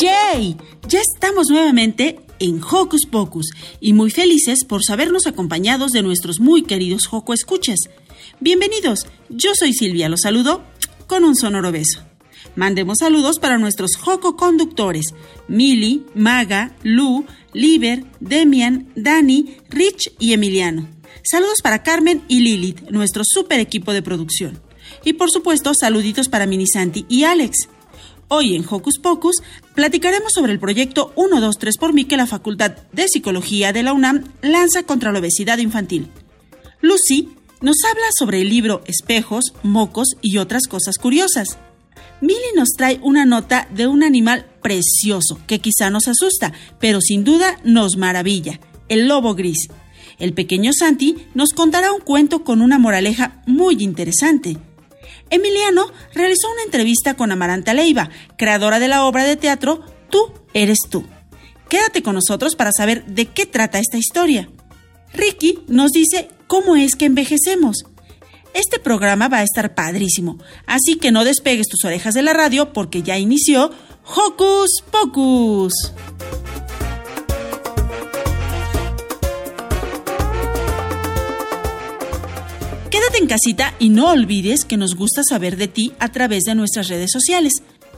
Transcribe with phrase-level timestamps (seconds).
[0.00, 0.56] ¡Yay!
[0.88, 6.62] Ya estamos nuevamente en Hocus Pocus y muy felices por sabernos acompañados de nuestros muy
[6.62, 7.80] queridos Joco Escuchas.
[8.40, 10.62] Bienvenidos, yo soy Silvia, los saludo
[11.06, 12.00] con un sonoro beso.
[12.56, 15.12] Mandemos saludos para nuestros Joco conductores,
[15.48, 20.88] Mili, Maga, Lu, Liber, Demian, Dani, Rich y Emiliano.
[21.22, 24.62] Saludos para Carmen y Lilith, nuestro super equipo de producción.
[25.04, 27.68] Y por supuesto, saluditos para Minisanti y Alex.
[28.32, 29.42] Hoy en Hocus Pocus
[29.74, 34.22] platicaremos sobre el proyecto 123 por mí que la Facultad de Psicología de la UNAM
[34.40, 36.06] lanza contra la obesidad infantil.
[36.80, 41.58] Lucy nos habla sobre el libro Espejos, Mocos y otras cosas curiosas.
[42.20, 47.24] Millie nos trae una nota de un animal precioso que quizá nos asusta, pero sin
[47.24, 49.70] duda nos maravilla, el lobo gris.
[50.20, 54.56] El pequeño Santi nos contará un cuento con una moraleja muy interesante.
[55.30, 60.78] Emiliano realizó una entrevista con Amaranta Leiva, creadora de la obra de teatro Tú eres
[60.90, 61.04] tú.
[61.68, 64.50] Quédate con nosotros para saber de qué trata esta historia.
[65.12, 67.84] Ricky nos dice cómo es que envejecemos.
[68.54, 72.72] Este programa va a estar padrísimo, así que no despegues tus orejas de la radio
[72.72, 73.70] porque ya inició
[74.04, 75.72] Hocus Pocus.
[82.90, 86.56] Quédate en casita y no olvides que nos gusta saber de ti a través de
[86.56, 87.52] nuestras redes sociales.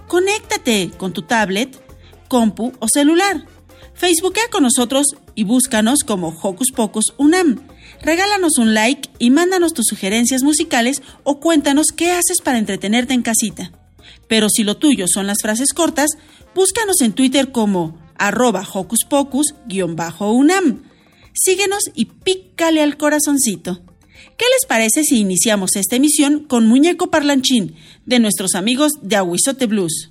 [0.07, 1.83] Conéctate con tu tablet,
[2.29, 3.47] compu o celular.
[3.95, 7.67] Facebookea con nosotros y búscanos como Hocus Pocus Unam.
[8.03, 13.23] Regálanos un like y mándanos tus sugerencias musicales o cuéntanos qué haces para entretenerte en
[13.23, 13.73] casita.
[14.29, 16.11] Pero si lo tuyo son las frases cortas,
[16.55, 20.83] búscanos en Twitter como arroba Hocus Pocus-Unam.
[21.33, 23.81] Síguenos y pícale al corazoncito.
[24.43, 27.77] ¿Qué les parece si iniciamos esta emisión con Muñeco Parlanchín
[28.07, 30.11] de nuestros amigos de Aguizote Blues?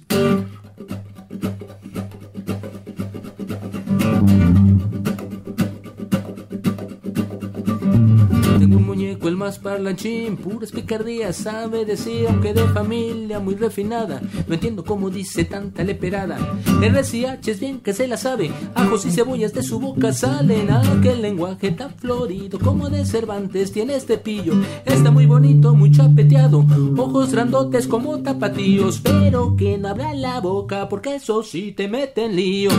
[9.21, 14.19] Muñeco el más parlanchín, puras picardías sabe decir, aunque de familia muy refinada.
[14.47, 16.37] No entiendo cómo dice tanta leperada.
[16.81, 20.71] RCH es bien que se la sabe, ajos y cebollas de su boca salen.
[20.71, 24.53] Aquel lenguaje tan florido como de Cervantes tiene este pillo.
[24.85, 26.65] Está muy bonito, muy chapeteado,
[26.97, 32.25] ojos grandotes como tapatíos, pero que no abra la boca porque eso sí te mete
[32.25, 32.71] en lío.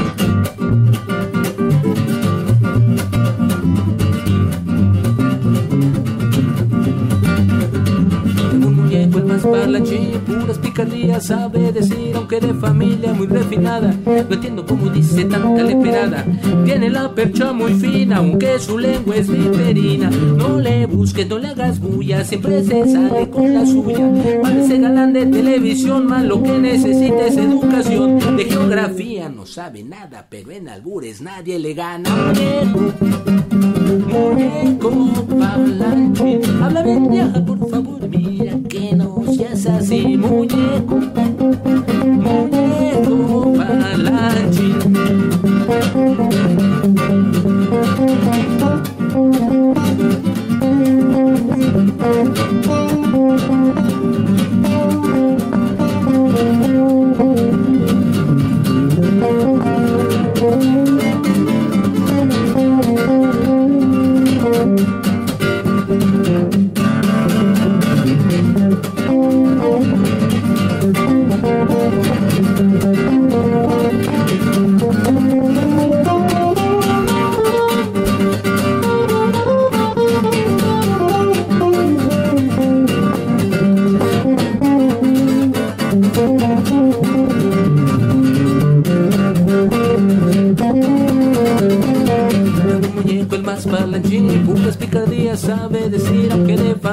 [9.52, 13.94] Parlanchín, puras picardías sabe decir, aunque de familia muy refinada.
[14.04, 16.24] No entiendo cómo dice tanta leperada.
[16.64, 20.10] Tiene la percha muy fina, aunque su lengua es viperina.
[20.10, 24.10] No le busques, no le hagas bulla, siempre se sale con la suya.
[24.42, 28.18] Parece galán de televisión, más lo que necesita es educación.
[28.36, 32.08] De geografía no sabe nada, pero en albures nadie le gana.
[34.08, 34.92] Muñeco, muñeco
[36.62, 38.61] habla bien vieja, por favor, mira
[39.92, 40.16] seas así,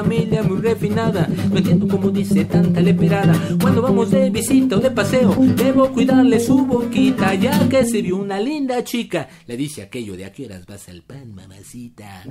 [0.02, 1.28] familia muy refinada.
[1.50, 3.34] No entiendo cómo dice tanta leperada.
[3.60, 8.16] Cuando vamos de visita o de paseo, debo cuidarle su boquita, ya que se vio
[8.16, 9.28] una linda chica.
[9.46, 12.24] Le dice aquello de a qué horas vas al pan, mamacita.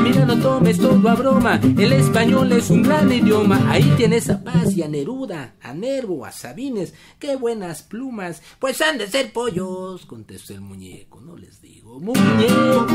[0.00, 3.60] Mira, no tomes todo a broma, el español es un gran idioma.
[3.68, 6.94] Ahí tienes a Paz y a Neruda, a Nervo, a Sabines.
[7.18, 11.98] Qué buenas plumas, pues han de ser pollos, contestó el muñeco, no les digo.
[11.98, 12.86] Muñeco,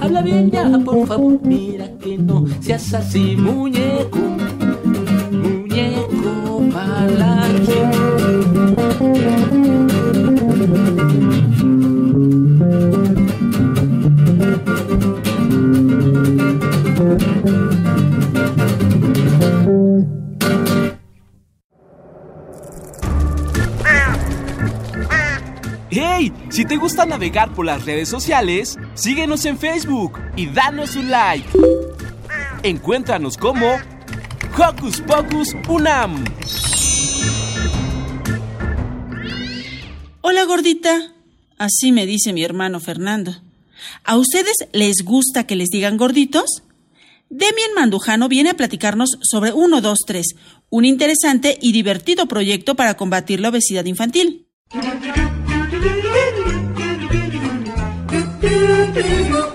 [0.00, 4.18] Habla bien ya, por favor, mira que no seas así, muñeco,
[5.32, 6.60] muñeco,
[26.48, 31.48] Si te gusta navegar por las redes sociales, síguenos en Facebook y danos un like.
[32.62, 33.66] Encuéntranos como
[34.56, 36.24] Hocus Pocus Unam.
[40.20, 41.12] Hola gordita,
[41.58, 43.34] así me dice mi hermano Fernando.
[44.04, 46.62] ¿A ustedes les gusta que les digan gorditos?
[47.28, 50.26] Demian Mandujano viene a platicarnos sobre 1, 2, 3,
[50.70, 54.46] un interesante y divertido proyecto para combatir la obesidad infantil.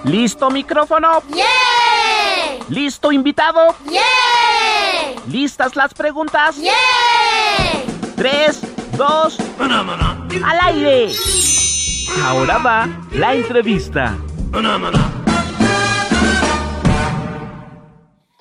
[0.04, 1.24] ¿Listo micrófono?
[1.34, 1.46] ¡Yeah!
[2.68, 3.74] ¿Listo invitado?
[3.90, 4.02] ¡Yeah!
[5.32, 6.58] ¿Listas las preguntas?
[6.58, 6.74] ¡Yeah!
[8.18, 8.60] Tres,
[8.98, 11.14] dos, al aire.
[12.22, 14.18] Ahora va la entrevista.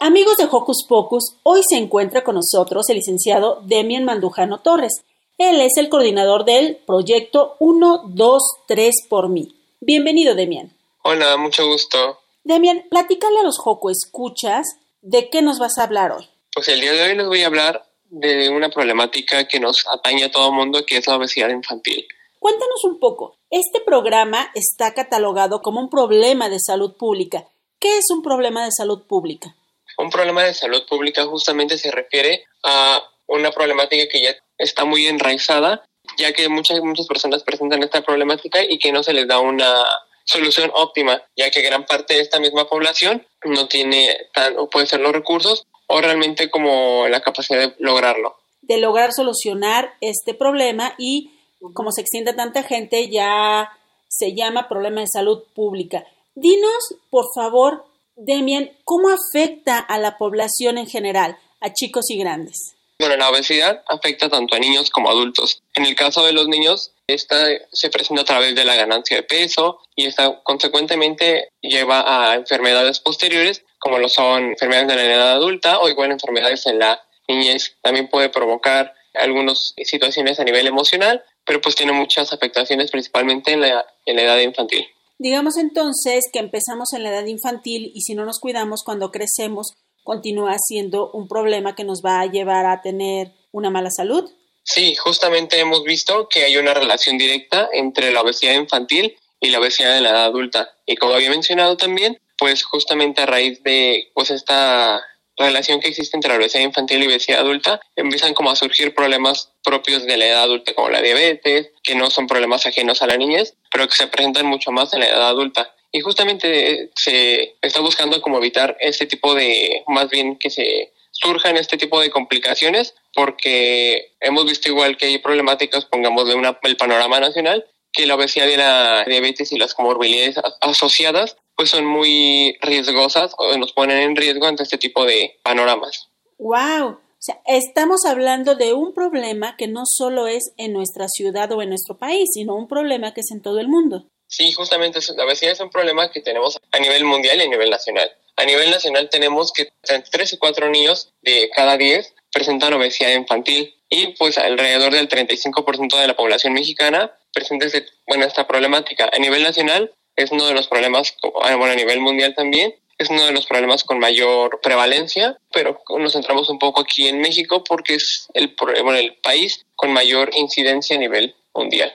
[0.01, 5.05] Amigos de Hocus Pocus, hoy se encuentra con nosotros el licenciado Demian Mandujano Torres.
[5.37, 9.55] Él es el coordinador del proyecto 1, 2, 3 por mí.
[9.81, 10.78] Bienvenido, Demian.
[11.11, 12.21] Hola, mucho gusto.
[12.45, 14.67] Demian, platícale a los Joco Escuchas
[15.01, 16.29] de qué nos vas a hablar hoy.
[16.53, 20.25] Pues el día de hoy les voy a hablar de una problemática que nos atañe
[20.25, 22.07] a todo mundo, que es la obesidad infantil.
[22.39, 23.39] Cuéntanos un poco.
[23.49, 27.49] Este programa está catalogado como un problema de salud pública.
[27.81, 29.57] ¿Qué es un problema de salud pública?
[29.97, 35.07] Un problema de salud pública justamente se refiere a una problemática que ya está muy
[35.07, 35.87] enraizada,
[36.19, 39.87] ya que muchas, muchas personas presentan esta problemática y que no se les da una
[40.29, 44.87] solución óptima, ya que gran parte de esta misma población no tiene tan, o puede
[44.87, 48.37] ser los recursos o realmente como la capacidad de lograrlo.
[48.61, 51.31] De lograr solucionar este problema y
[51.73, 53.71] como se extiende a tanta gente ya
[54.09, 56.07] se llama problema de salud pública.
[56.35, 57.85] Dinos, por favor,
[58.17, 62.75] Demian, ¿cómo afecta a la población en general, a chicos y grandes?
[62.99, 65.63] Bueno, la obesidad afecta tanto a niños como a adultos.
[65.75, 67.37] En el caso de los niños, esta
[67.73, 73.01] se presenta a través de la ganancia de peso y esta consecuentemente lleva a enfermedades
[73.01, 77.77] posteriores, como lo son enfermedades de la edad adulta o igual enfermedades en la niñez.
[77.83, 83.63] También puede provocar algunas situaciones a nivel emocional, pero pues tiene muchas afectaciones principalmente en
[83.63, 84.87] la, en la edad infantil.
[85.19, 89.73] Digamos entonces que empezamos en la edad infantil y si no nos cuidamos cuando crecemos,
[90.05, 94.31] continúa siendo un problema que nos va a llevar a tener una mala salud.
[94.69, 99.61] Sí, justamente hemos visto que hay una relación directa entre la obesidad infantil y la
[99.61, 100.77] obesidad de la edad adulta.
[100.85, 105.01] Y como había mencionado también, pues justamente a raíz de pues esta
[105.39, 109.55] relación que existe entre la obesidad infantil y obesidad adulta, empiezan como a surgir problemas
[109.65, 113.17] propios de la edad adulta, como la diabetes, que no son problemas ajenos a la
[113.17, 115.75] niñez, pero que se presentan mucho más en la edad adulta.
[115.93, 121.57] Y justamente se está buscando como evitar este tipo de, más bien que se surjan
[121.57, 126.77] este tipo de complicaciones, porque hemos visto igual que hay problemáticas, pongamos de una, el
[126.77, 132.57] panorama nacional, que la obesidad y la diabetes y las comorbilidades asociadas pues son muy
[132.61, 136.11] riesgosas o nos ponen en riesgo ante este tipo de panoramas.
[136.39, 141.51] Wow, o sea, estamos hablando de un problema que no solo es en nuestra ciudad
[141.51, 144.07] o en nuestro país, sino un problema que es en todo el mundo.
[144.29, 147.71] Sí, justamente la obesidad es un problema que tenemos a nivel mundial y a nivel
[147.71, 148.09] nacional.
[148.37, 153.11] A nivel nacional tenemos que entre 3 y 4 niños de cada 10 presentan obesidad
[153.11, 159.11] infantil y pues alrededor del 35% de la población mexicana presenta este, bueno, esta problemática.
[159.13, 163.25] A nivel nacional es uno de los problemas, bueno, a nivel mundial también, es uno
[163.25, 167.95] de los problemas con mayor prevalencia, pero nos centramos un poco aquí en México porque
[167.95, 171.93] es el, bueno, el país con mayor incidencia a nivel mundial.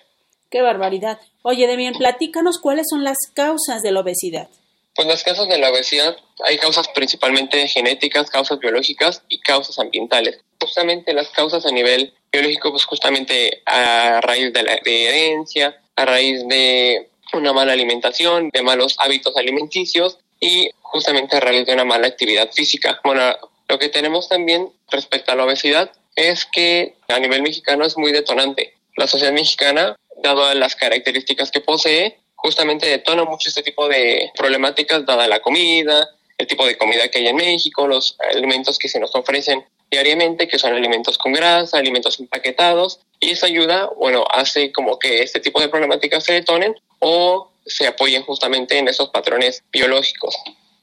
[0.49, 1.19] Qué barbaridad.
[1.41, 4.47] Oye, Demian, platícanos cuáles son las causas de la obesidad.
[4.95, 10.39] Pues las causas de la obesidad, hay causas principalmente genéticas, causas biológicas y causas ambientales.
[10.61, 16.47] Justamente las causas a nivel biológico, pues justamente a raíz de la herencia, a raíz
[16.47, 22.07] de una mala alimentación, de malos hábitos alimenticios y justamente a raíz de una mala
[22.07, 22.99] actividad física.
[23.03, 23.35] Bueno,
[23.67, 28.11] lo que tenemos también respecto a la obesidad es que a nivel mexicano es muy
[28.11, 28.75] detonante.
[28.95, 35.05] La sociedad mexicana, dado las características que posee, justamente detona mucho este tipo de problemáticas,
[35.05, 38.99] dada la comida, el tipo de comida que hay en México, los alimentos que se
[38.99, 44.71] nos ofrecen diariamente, que son alimentos con grasa, alimentos empaquetados, y eso ayuda, bueno, hace
[44.71, 49.63] como que este tipo de problemáticas se detonen o se apoyen justamente en esos patrones
[49.71, 50.35] biológicos.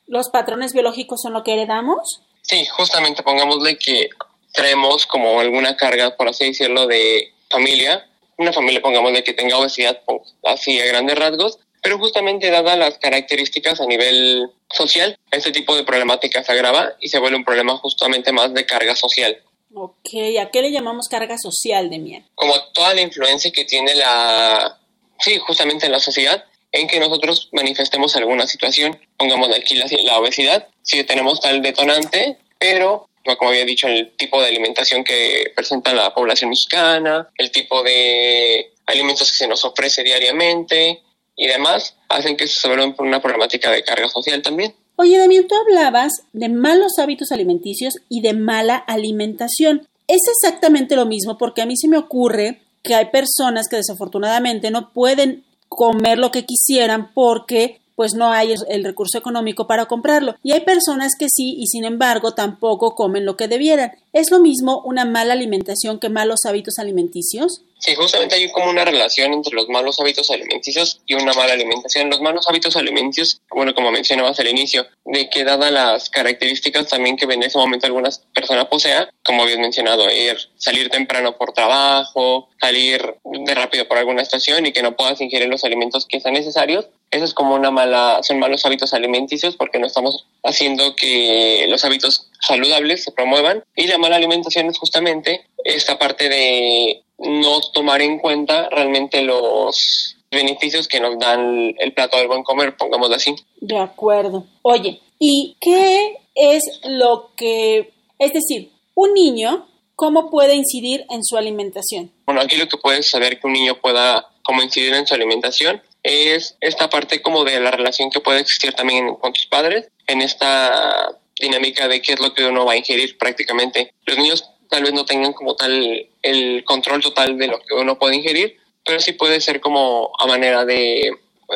[0.07, 2.23] ¿Los patrones biológicos son lo que heredamos?
[2.43, 4.09] Sí, justamente pongámosle que
[4.52, 8.09] traemos como alguna carga, por así decirlo, de familia.
[8.41, 10.01] Una familia, pongámosle que tenga obesidad,
[10.45, 15.85] así a grandes rasgos, pero justamente dadas las características a nivel social, este tipo de
[15.85, 19.43] problemática se agrava y se vuelve un problema justamente más de carga social.
[19.75, 20.09] Ok,
[20.41, 22.27] ¿a qué le llamamos carga social, Demian?
[22.35, 24.79] Como toda la influencia que tiene la,
[25.19, 26.43] sí, justamente en la sociedad,
[26.73, 32.39] en que nosotros manifestemos alguna situación, pongamos aquí la, la obesidad, si tenemos tal detonante,
[32.59, 33.07] pero
[33.39, 38.73] como había dicho, el tipo de alimentación que presenta la población mexicana, el tipo de
[38.87, 41.03] alimentos que se nos ofrece diariamente,
[41.41, 44.75] y demás hacen que se vuelva una problemática de carga social también.
[44.97, 49.89] Oye, Damián, tú hablabas de malos hábitos alimenticios y de mala alimentación.
[50.07, 54.71] Es exactamente lo mismo porque a mí se me ocurre que hay personas que desafortunadamente
[54.71, 60.35] no pueden comer lo que quisieran porque pues no hay el recurso económico para comprarlo.
[60.42, 63.92] Y hay personas que sí y sin embargo tampoco comen lo que debieran.
[64.14, 67.61] ¿Es lo mismo una mala alimentación que malos hábitos alimenticios?
[67.78, 72.11] Sí, justamente hay como una relación entre los malos hábitos alimenticios y una mala alimentación.
[72.11, 77.16] Los malos hábitos alimenticios, bueno, como mencionabas al inicio, de que dadas las características también
[77.16, 82.49] que en ese momento algunas personas posea, como habías mencionado, ir, salir temprano por trabajo,
[82.61, 86.35] salir de rápido por alguna estación y que no puedas ingerir los alimentos que sean
[86.35, 91.67] necesarios, eso es como una mala, son malos hábitos alimenticios porque no estamos haciendo que
[91.69, 97.61] los hábitos saludables se promuevan y la mala alimentación es justamente esta parte de no
[97.73, 103.17] tomar en cuenta realmente los beneficios que nos dan el plato del buen comer, pongámoslo
[103.17, 103.35] así.
[103.61, 104.47] De acuerdo.
[104.62, 111.37] Oye, ¿y qué es lo que, es decir, un niño, cómo puede incidir en su
[111.37, 112.12] alimentación?
[112.26, 115.83] Bueno, aquí lo que puedes saber que un niño pueda como incidir en su alimentación
[116.02, 120.23] es esta parte como de la relación que puede existir también con tus padres, en
[120.23, 123.95] esta dinámica de qué es lo que uno va a ingerir prácticamente.
[124.04, 127.99] Los niños tal vez no tengan como tal el control total de lo que uno
[127.99, 131.11] puede ingerir, pero sí puede ser como a manera de,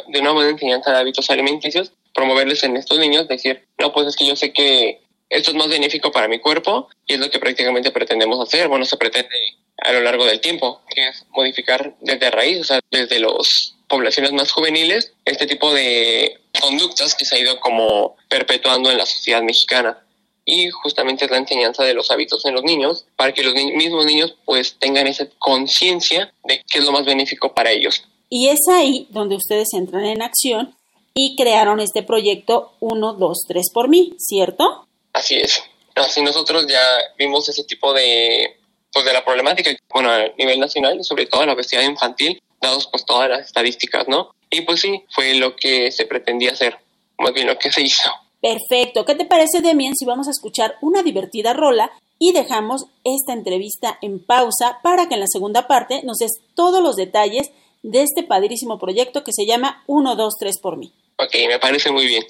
[0.08, 4.16] de una buena enseñanza de hábitos alimenticios, promoverles en estos niños, decir, no, pues es
[4.16, 7.38] que yo sé que esto es más benéfico para mi cuerpo y es lo que
[7.38, 8.68] prácticamente pretendemos hacer.
[8.68, 9.36] Bueno, se pretende
[9.78, 14.33] a lo largo del tiempo, que es modificar desde raíz, o sea, desde las poblaciones
[14.33, 19.43] más juveniles, este tipo de conductas que se ha ido como perpetuando en la sociedad
[19.43, 20.05] mexicana
[20.45, 24.05] y justamente es la enseñanza de los hábitos en los niños para que los mismos
[24.05, 28.05] niños pues tengan esa conciencia de qué es lo más benéfico para ellos.
[28.29, 30.76] Y es ahí donde ustedes entran en acción
[31.14, 34.87] y crearon este proyecto 1, 2, 3 por mí, ¿cierto?
[35.12, 35.62] Así es.
[35.95, 36.83] Así nosotros ya
[37.17, 38.57] vimos ese tipo de
[38.93, 43.04] pues de la problemática, bueno, a nivel nacional, sobre todo la obesidad infantil, dados pues
[43.04, 44.33] todas las estadísticas, ¿no?
[44.50, 46.76] Y pues sí, fue lo que se pretendía hacer,
[47.18, 48.11] más bien lo que se hizo.
[48.40, 49.04] Perfecto.
[49.04, 53.99] ¿Qué te parece, Demian, si vamos a escuchar una divertida rola y dejamos esta entrevista
[54.02, 57.50] en pausa para que en la segunda parte nos des todos los detalles
[57.83, 60.92] de este padrísimo proyecto que se llama 1, 2, 3 por mí?
[61.16, 62.25] Ok, me parece muy bien.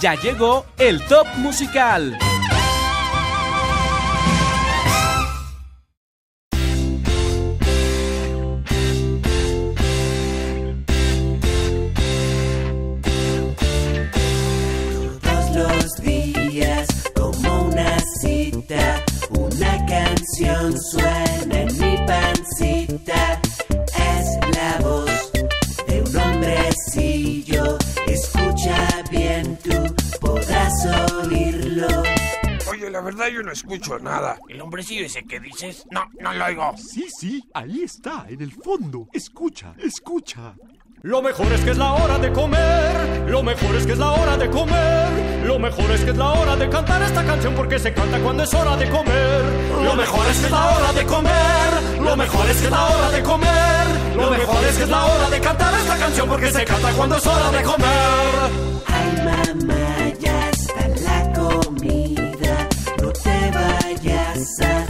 [0.00, 2.18] Ya llegó el top musical.
[20.80, 23.40] Suena en mi pancita.
[23.68, 25.32] Es la voz
[25.86, 27.78] de un hombrecillo.
[28.06, 30.86] Escucha bien, tú podrás
[31.24, 31.88] oírlo.
[32.70, 34.38] Oye, la verdad yo no escucho nada.
[34.48, 35.86] ¿El hombrecillo ese que dices?
[35.90, 36.74] No, no lo oigo.
[36.76, 39.08] Sí, sí, ahí está, en el fondo.
[39.12, 40.54] Escucha, escucha.
[41.02, 44.10] Lo mejor es que es la hora de comer, lo mejor es que es la
[44.10, 47.78] hora de comer, lo mejor es que es la hora de cantar esta canción porque
[47.78, 49.42] se canta cuando es hora de comer.
[49.82, 52.86] Lo mejor es que es la hora de comer, lo mejor es que es la
[52.86, 56.50] hora de comer, lo mejor es que es la hora de cantar esta canción porque
[56.52, 58.34] se canta cuando es hora de comer.
[58.86, 62.68] Ay mamá, ya está la comida,
[63.00, 64.89] no te vayas a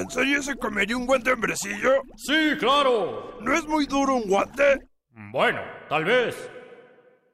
[0.00, 2.02] ¿En serio se comería un guante hombrecillo?
[2.16, 3.36] Sí, claro.
[3.42, 4.88] ¿No es muy duro un guante?
[5.30, 6.34] Bueno, tal vez.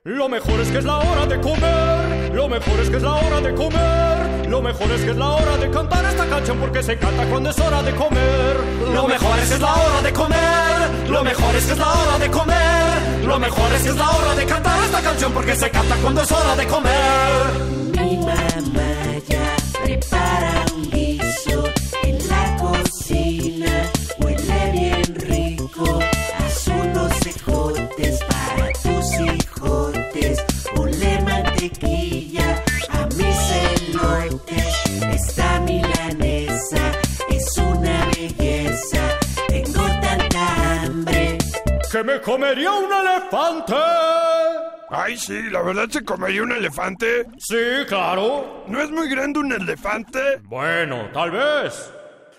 [0.03, 2.35] Lo mejor es que es la hora de comer.
[2.35, 4.49] Lo mejor es que es la hora de comer.
[4.49, 7.51] Lo mejor es que es la hora de cantar esta canción porque se canta cuando
[7.51, 8.57] es hora de comer.
[8.93, 11.09] Lo mejor es que es la hora de comer.
[11.09, 13.27] Lo mejor es que es la hora de comer.
[13.27, 16.21] Lo mejor es que es la hora de cantar esta canción porque se canta cuando
[16.21, 17.86] es hora de comer.
[42.07, 43.75] Me comería un elefante.
[44.89, 47.27] Ay, sí, la verdad se comería un elefante.
[47.37, 47.57] Sí,
[47.89, 48.65] claro.
[48.69, 50.39] ¿No es muy grande un elefante?
[50.45, 51.91] Bueno, tal vez.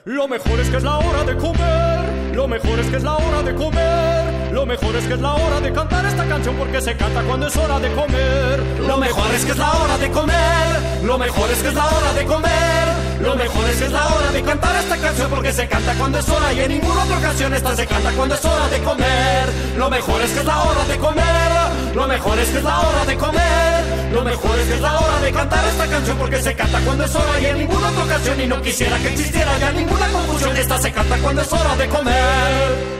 [0.05, 2.33] Lo mejor es que es la hora de comer.
[2.33, 4.53] Lo mejor es que es la hora de comer.
[4.53, 7.47] Lo mejor es que es la hora de cantar esta canción porque se canta cuando
[7.47, 8.63] es hora de comer.
[8.87, 11.03] Lo mejor es que es la hora de comer.
[11.03, 12.96] Lo mejor es que es la hora de comer.
[13.21, 16.19] Lo mejor es que es la hora de cantar esta canción porque se canta cuando
[16.19, 19.49] es hora y en ninguna otra ocasión esta se canta cuando es hora de comer.
[19.77, 21.95] Lo mejor es que es la hora de comer.
[21.95, 24.11] Lo mejor es que es la hora de comer.
[24.13, 27.05] Lo mejor es que es la hora de cantar esta canción porque se canta cuando
[27.05, 30.55] es hora y en ninguna otra ocasión y no quisiera que existiera ya ninguna confusión.
[30.55, 32.97] Esta se canta cuando es hora de comer.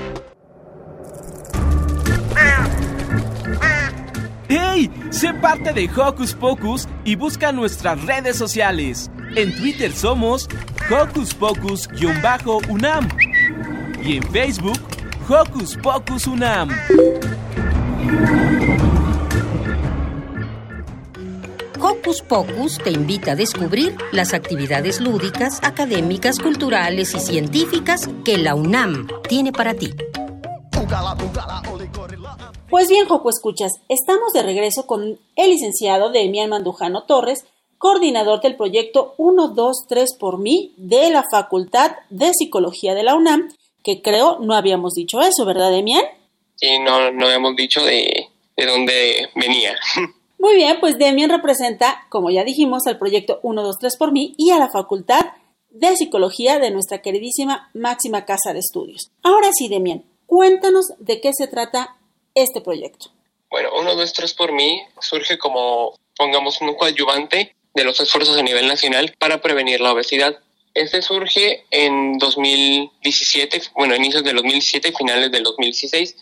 [4.50, 4.90] ¡Hey!
[5.12, 9.12] Sé parte de Hocus Pocus y busca nuestras redes sociales.
[9.36, 10.48] En Twitter somos
[10.90, 13.08] Hocus Pocus-UNAM
[14.04, 14.80] y en Facebook
[15.30, 16.70] Hocus Pocus UNAM.
[21.80, 28.56] Hocus Pocus te invita a descubrir las actividades lúdicas, académicas, culturales y científicas que la
[28.56, 29.94] UNAM tiene para ti.
[32.70, 37.46] Pues bien, Joco Escuchas, estamos de regreso con el licenciado Demian Mandujano Torres,
[37.78, 43.50] coordinador del proyecto 123 por mí de la Facultad de Psicología de la UNAM,
[43.84, 46.06] que creo no habíamos dicho eso, ¿verdad, Demian?
[46.60, 49.76] Y no, no hemos dicho de, de dónde venía.
[50.40, 54.60] Muy bien, pues Demian representa, como ya dijimos, al proyecto 123 por mí y a
[54.60, 55.26] la Facultad
[55.70, 59.12] de Psicología de nuestra queridísima máxima casa de estudios.
[59.24, 61.98] Ahora sí, Demian, cuéntanos de qué se trata
[62.36, 63.08] este proyecto.
[63.50, 69.16] Bueno, 123 por mí surge como, pongamos, un coadyuvante de los esfuerzos a nivel nacional
[69.20, 70.40] para prevenir la obesidad.
[70.74, 76.16] Este surge en 2017, bueno, inicios del 2017, finales del 2016.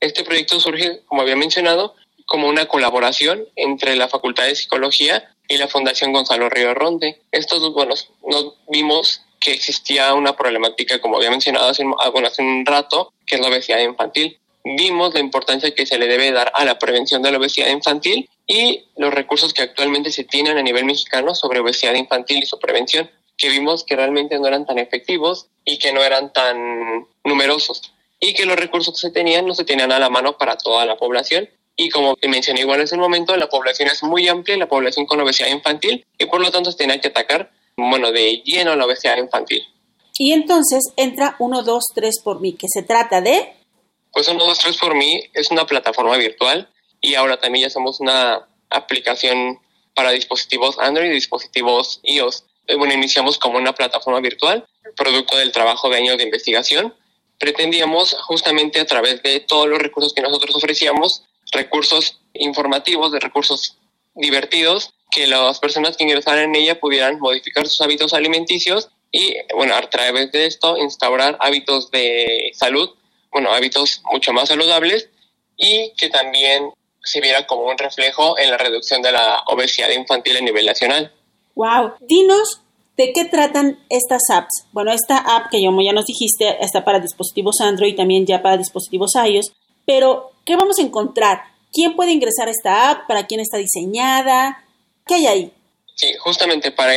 [0.00, 1.94] Este proyecto surge, como había mencionado,
[2.26, 7.22] como una colaboración entre la Facultad de Psicología y la Fundación Gonzalo Río Ronde.
[7.30, 7.94] Estos bueno,
[8.26, 13.36] nos vimos que existía una problemática, como había mencionado hace, bueno, hace un rato, que
[13.36, 14.38] es la obesidad infantil.
[14.64, 18.28] Vimos la importancia que se le debe dar a la prevención de la obesidad infantil
[18.46, 22.58] y los recursos que actualmente se tienen a nivel mexicano sobre obesidad infantil y su
[22.58, 27.92] prevención, que vimos que realmente no eran tan efectivos y que no eran tan numerosos
[28.18, 30.86] y que los recursos que se tenían no se tenían a la mano para toda
[30.86, 34.66] la población y como mencioné igual en ese momento, la población es muy amplia, la
[34.66, 38.74] población con obesidad infantil, y por lo tanto se tiene que atacar, bueno, de lleno
[38.74, 39.62] la obesidad infantil.
[40.18, 43.52] Y entonces entra 1, 2, 3 por mí, que se trata de...
[44.10, 46.70] Pues 1, 2, 3 por mí es una plataforma virtual
[47.06, 49.60] y ahora también ya somos una aplicación
[49.94, 52.44] para dispositivos Android y dispositivos iOS.
[52.76, 54.66] Bueno, iniciamos como una plataforma virtual,
[54.96, 56.92] producto del trabajo de años de investigación.
[57.38, 63.76] Pretendíamos justamente a través de todos los recursos que nosotros ofrecíamos recursos informativos, de recursos
[64.16, 69.76] divertidos, que las personas que ingresaran en ella pudieran modificar sus hábitos alimenticios y, bueno,
[69.76, 72.90] a través de esto instaurar hábitos de salud,
[73.30, 75.08] bueno, hábitos mucho más saludables
[75.56, 76.72] y que también
[77.06, 81.12] se viera como un reflejo en la reducción de la obesidad infantil a nivel nacional.
[81.54, 82.60] Wow, dinos
[82.96, 84.66] de qué tratan estas apps.
[84.72, 88.56] Bueno, esta app que ya nos dijiste está para dispositivos Android y también ya para
[88.56, 89.52] dispositivos iOS,
[89.86, 91.42] pero ¿qué vamos a encontrar?
[91.72, 93.06] ¿Quién puede ingresar a esta app?
[93.06, 94.64] ¿Para quién está diseñada?
[95.06, 95.52] ¿Qué hay ahí?
[95.94, 96.92] Sí, justamente para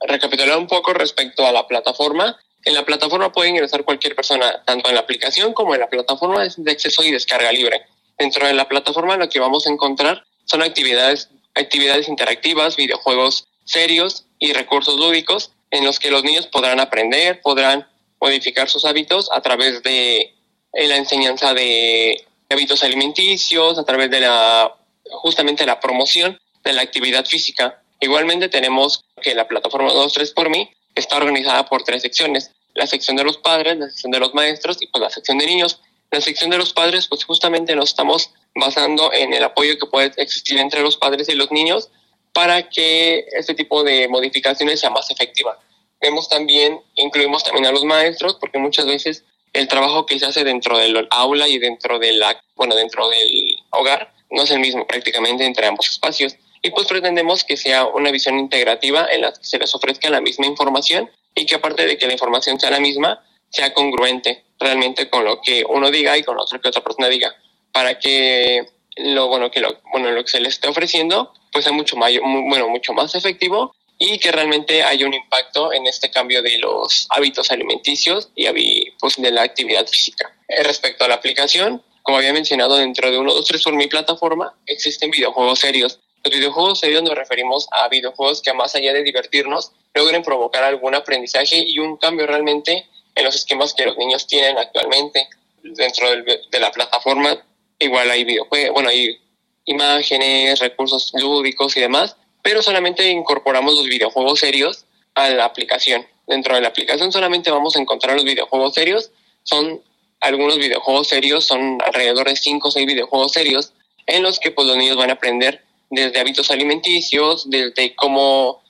[0.00, 4.88] recapitular un poco respecto a la plataforma, en la plataforma puede ingresar cualquier persona, tanto
[4.88, 7.86] en la aplicación como en la plataforma de acceso y descarga libre.
[8.18, 14.26] Dentro de la plataforma lo que vamos a encontrar son actividades, actividades interactivas, videojuegos serios
[14.38, 17.86] y recursos lúdicos en los que los niños podrán aprender, podrán
[18.20, 20.34] modificar sus hábitos a través de
[20.72, 24.74] la enseñanza de hábitos alimenticios, a través de la
[25.10, 27.82] justamente la promoción de la actividad física.
[28.00, 32.50] Igualmente tenemos que la plataforma 23 por mí está organizada por tres secciones.
[32.74, 35.46] La sección de los padres, la sección de los maestros y pues la sección de
[35.46, 35.80] niños.
[36.10, 40.12] La sección de los padres, pues justamente nos estamos basando en el apoyo que puede
[40.16, 41.90] existir entre los padres y los niños
[42.32, 45.58] para que este tipo de modificaciones sea más efectiva.
[46.00, 50.44] Vemos también, incluimos también a los maestros, porque muchas veces el trabajo que se hace
[50.44, 54.86] dentro del aula y dentro de la, bueno, dentro del hogar no es el mismo
[54.86, 56.36] prácticamente entre ambos espacios.
[56.62, 60.20] Y pues pretendemos que sea una visión integrativa en la que se les ofrezca la
[60.20, 65.08] misma información y que aparte de que la información sea la misma, sea congruente realmente
[65.08, 67.34] con lo que uno diga y con lo que otra persona diga,
[67.72, 68.66] para que
[68.96, 72.22] lo bueno que lo bueno lo que se les esté ofreciendo pues sea mucho mayor,
[72.22, 77.06] bueno mucho más efectivo y que realmente haya un impacto en este cambio de los
[77.10, 80.34] hábitos alimenticios y pues, de la actividad física.
[80.48, 83.86] Eh, respecto a la aplicación, como había mencionado, dentro de 1, 2, 3 por mi
[83.86, 85.98] plataforma existen videojuegos serios.
[86.22, 90.94] Los videojuegos serios nos referimos a videojuegos que más allá de divertirnos, logren provocar algún
[90.94, 95.28] aprendizaje y un cambio realmente en los esquemas que los niños tienen actualmente.
[95.62, 97.36] Dentro de la plataforma
[97.78, 99.18] igual hay videojuegos, bueno, hay
[99.64, 106.06] imágenes, recursos lúdicos y demás, pero solamente incorporamos los videojuegos serios a la aplicación.
[106.26, 109.10] Dentro de la aplicación solamente vamos a encontrar los videojuegos serios.
[109.42, 109.80] Son
[110.20, 113.72] algunos videojuegos serios, son alrededor de 5 o 6 videojuegos serios
[114.06, 118.62] en los que pues, los niños van a aprender desde hábitos alimenticios, desde cómo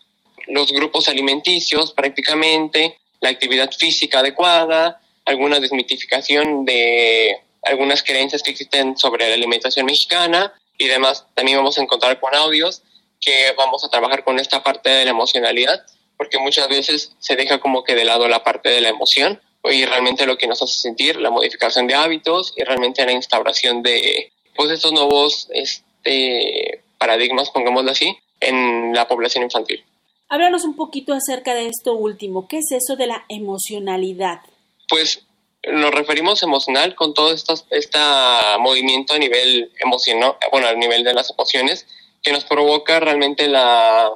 [0.49, 8.97] los grupos alimenticios prácticamente, la actividad física adecuada, alguna desmitificación de algunas creencias que existen
[8.97, 11.27] sobre la alimentación mexicana y demás.
[11.35, 12.83] También vamos a encontrar con audios
[13.21, 15.85] que vamos a trabajar con esta parte de la emocionalidad,
[16.17, 19.85] porque muchas veces se deja como que de lado la parte de la emoción y
[19.85, 24.33] realmente lo que nos hace sentir la modificación de hábitos y realmente la instauración de
[24.55, 29.85] pues estos nuevos este, paradigmas, pongámoslo así, en la población infantil.
[30.29, 32.49] Háblanos un poquito acerca de esto último.
[32.49, 34.41] ¿Qué es eso de la emocionalidad?
[34.89, 35.23] Pues
[35.73, 37.99] nos referimos emocional con todo este
[38.59, 41.87] movimiento a nivel emocional, bueno, a nivel de las emociones,
[42.23, 44.13] que nos provoca realmente la,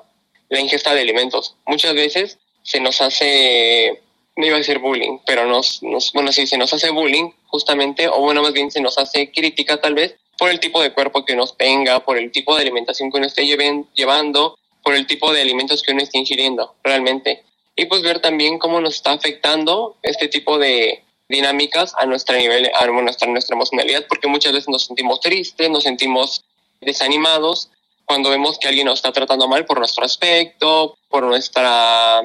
[0.48, 1.54] la ingesta de alimentos.
[1.66, 4.02] Muchas veces se nos hace,
[4.36, 8.08] no iba a decir bullying, pero nos, nos, bueno, sí, se nos hace bullying justamente,
[8.08, 11.24] o bueno, más bien se nos hace crítica tal vez por el tipo de cuerpo
[11.24, 13.44] que nos tenga, por el tipo de alimentación que uno esté
[13.94, 17.42] llevando, por el tipo de alimentos que uno esté ingiriendo realmente.
[17.76, 22.70] Y pues ver también cómo nos está afectando este tipo de dinámicas a nuestra nivel,
[22.78, 26.44] a nuestra, nuestra emocionalidad, porque muchas veces nos sentimos tristes, nos sentimos
[26.80, 27.70] desanimados
[28.04, 32.22] cuando vemos que alguien nos está tratando mal por nuestro aspecto, por nuestra,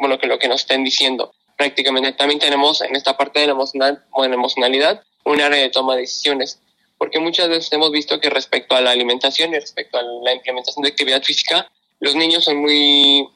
[0.00, 1.32] bueno, que lo que nos estén diciendo.
[1.56, 5.94] Prácticamente también tenemos en esta parte de la emocional, bueno, emocionalidad un área de toma
[5.94, 6.60] de decisiones,
[6.96, 10.82] porque muchas veces hemos visto que respecto a la alimentación y respecto a la implementación
[10.82, 13.28] de actividad física, los niños son muy,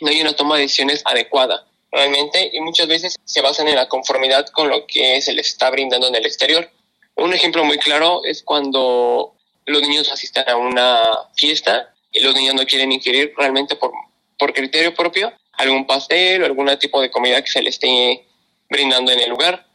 [0.00, 3.88] no hay una toma de decisiones adecuada realmente y muchas veces se basan en la
[3.88, 6.70] conformidad con lo que se les está brindando en el exterior.
[7.16, 9.34] Un ejemplo muy claro es cuando
[9.66, 11.02] los niños asisten a una
[11.36, 13.92] fiesta y los niños no quieren ingerir realmente por,
[14.38, 18.26] por criterio propio algún pastel o algún tipo de comida que se les esté
[18.68, 19.66] brindando en el lugar.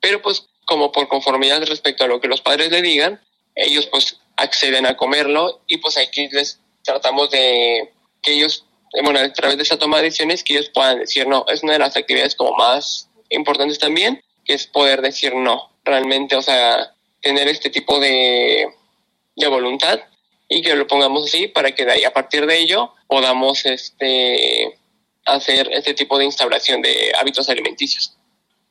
[0.00, 3.20] Pero pues como por conformidad respecto a lo que los padres le digan,
[3.54, 8.64] ellos pues acceden a comerlo y pues aquí les tratamos de que ellos,
[9.02, 11.44] bueno, a través de esa toma de decisiones, que ellos puedan decir no.
[11.48, 15.70] Es una de las actividades como más importantes también, que es poder decir no.
[15.84, 18.66] Realmente, o sea, tener este tipo de
[19.40, 20.00] de voluntad
[20.48, 24.78] y que lo pongamos así para que de ahí a partir de ello podamos este
[25.24, 28.16] hacer este tipo de instauración de hábitos alimenticios.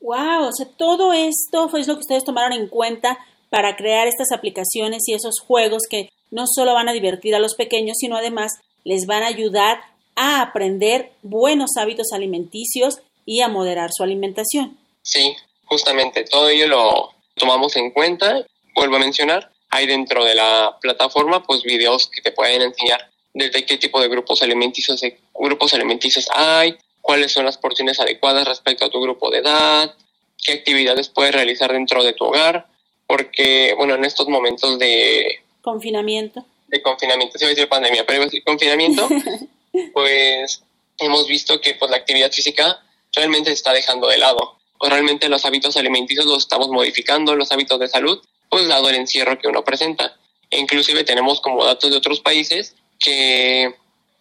[0.02, 3.17] Wow, o sea, todo esto fue lo que ustedes tomaron en cuenta
[3.50, 7.55] para crear estas aplicaciones y esos juegos que no solo van a divertir a los
[7.55, 9.79] pequeños, sino además les van a ayudar
[10.15, 14.77] a aprender buenos hábitos alimenticios y a moderar su alimentación.
[15.01, 20.77] Sí, justamente todo ello lo tomamos en cuenta, vuelvo a mencionar, hay dentro de la
[20.81, 25.01] plataforma pues videos que te pueden enseñar desde qué tipo de grupos alimenticios,
[25.33, 29.95] grupos alimenticios hay, cuáles son las porciones adecuadas respecto a tu grupo de edad,
[30.43, 32.67] qué actividades puedes realizar dentro de tu hogar,
[33.07, 38.24] porque bueno, en estos momentos de confinamiento, de confinamiento, se va a decir pandemia, pero
[38.24, 39.08] decir confinamiento,
[39.93, 40.62] pues
[41.00, 42.82] hemos visto que pues la actividad física
[43.13, 44.58] realmente se está dejando de lado.
[44.78, 48.95] O realmente los hábitos alimenticios los estamos modificando, los hábitos de salud, pues dado el
[48.95, 50.15] encierro que uno presenta.
[50.50, 53.74] E inclusive tenemos como datos de otros países que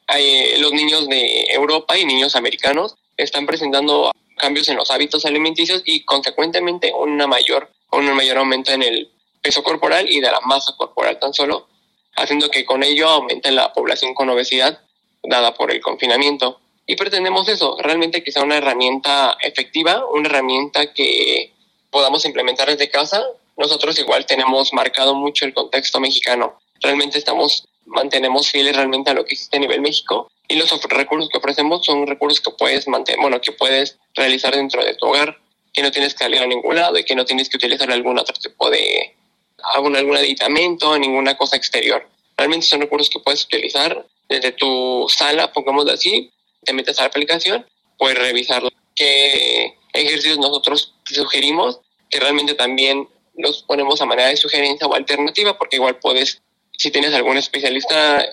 [0.06, 5.82] hay, los niños de Europa y niños americanos están presentando cambios en los hábitos alimenticios
[5.84, 9.10] y consecuentemente una mayor, un mayor aumento en el
[9.42, 11.68] peso corporal y de la masa corporal tan solo,
[12.16, 14.80] haciendo que con ello aumente la población con obesidad
[15.22, 16.60] dada por el confinamiento.
[16.86, 21.52] Y pretendemos eso, realmente que sea una herramienta efectiva, una herramienta que
[21.90, 23.24] podamos implementar desde casa.
[23.56, 26.58] Nosotros igual tenemos marcado mucho el contexto mexicano.
[26.80, 31.28] Realmente estamos, mantenemos fieles realmente a lo que existe a nivel México y los recursos
[31.28, 35.38] que ofrecemos son recursos que puedes mantener, bueno, que puedes realizar dentro de tu hogar,
[35.74, 38.18] que no tienes que salir a ningún lado y que no tienes que utilizar algún
[38.18, 39.14] otro tipo de
[39.62, 42.08] algún, algún aditamento, ninguna cosa exterior.
[42.36, 46.30] Realmente son recursos que puedes utilizar desde tu sala, pongámoslo así,
[46.64, 47.66] te metes a la aplicación,
[47.96, 48.62] puedes revisar
[48.94, 55.56] qué ejercicios nosotros sugerimos, que realmente también los ponemos a manera de sugerencia o alternativa,
[55.56, 56.42] porque igual puedes,
[56.76, 58.24] si tienes algún especialista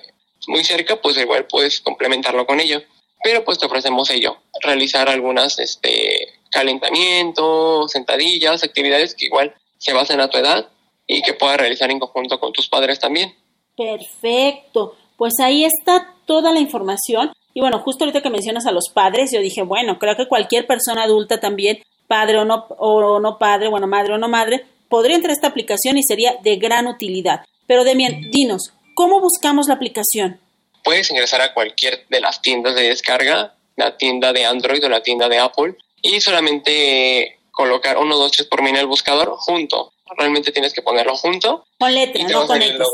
[0.47, 2.81] muy cerca, pues igual puedes complementarlo con ello.
[3.23, 10.19] Pero pues te ofrecemos ello, realizar algunas este, calentamientos, sentadillas, actividades que igual se basen
[10.19, 10.69] a tu edad
[11.07, 13.33] y que puedas realizar en conjunto con tus padres también.
[13.75, 17.31] Perfecto, pues ahí está toda la información.
[17.53, 20.67] Y bueno, justo ahorita que mencionas a los padres, yo dije, bueno, creo que cualquier
[20.67, 25.15] persona adulta también, padre o no, o no padre, bueno, madre o no madre, podría
[25.15, 27.45] entrar a esta aplicación y sería de gran utilidad.
[27.67, 30.39] Pero Demian, dinos, ¿cómo buscamos la aplicación?
[30.83, 35.01] Puedes ingresar a cualquier de las tiendas de descarga, la tienda de Android o la
[35.01, 39.93] tienda de Apple, y solamente colocar 1, 2, 3 por mí en el buscador junto.
[40.17, 41.65] Realmente tienes que ponerlo junto.
[41.79, 42.87] Con letras, no con letras.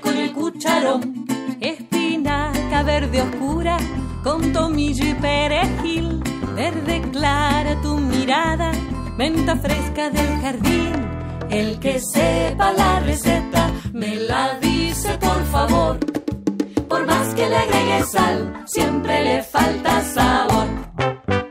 [0.00, 1.26] con el cucharón.
[1.60, 3.76] Espinaca verde oscura
[4.22, 6.22] con tomillo y perejil.
[6.54, 8.70] Verde clara tu mirada,
[9.16, 10.92] menta fresca del jardín.
[11.50, 15.98] El que sepa la receta me la dice por favor.
[16.88, 21.41] Por más que le agregue sal, siempre le falta sabor.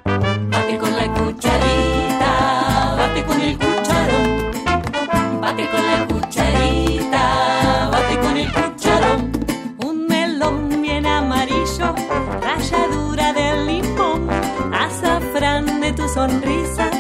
[16.22, 16.91] Sonrisa,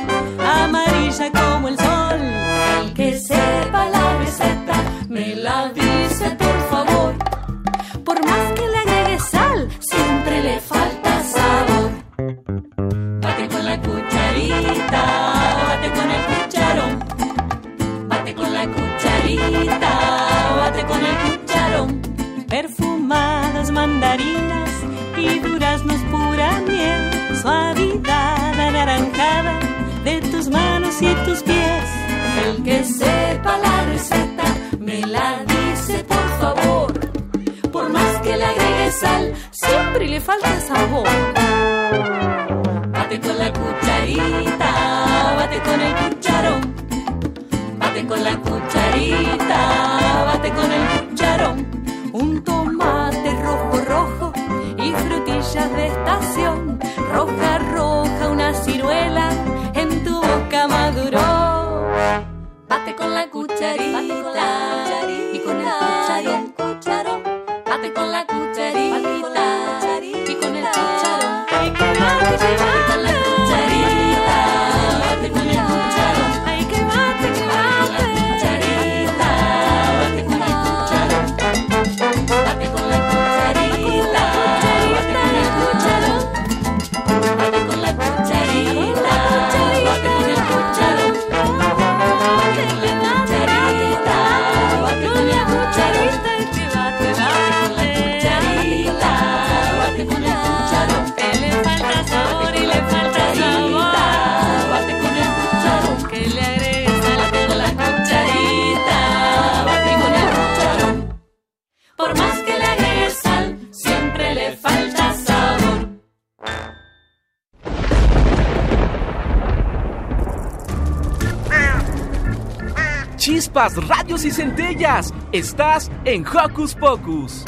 [124.25, 125.13] y centellas.
[125.31, 127.45] Estás en Hocus Pocus.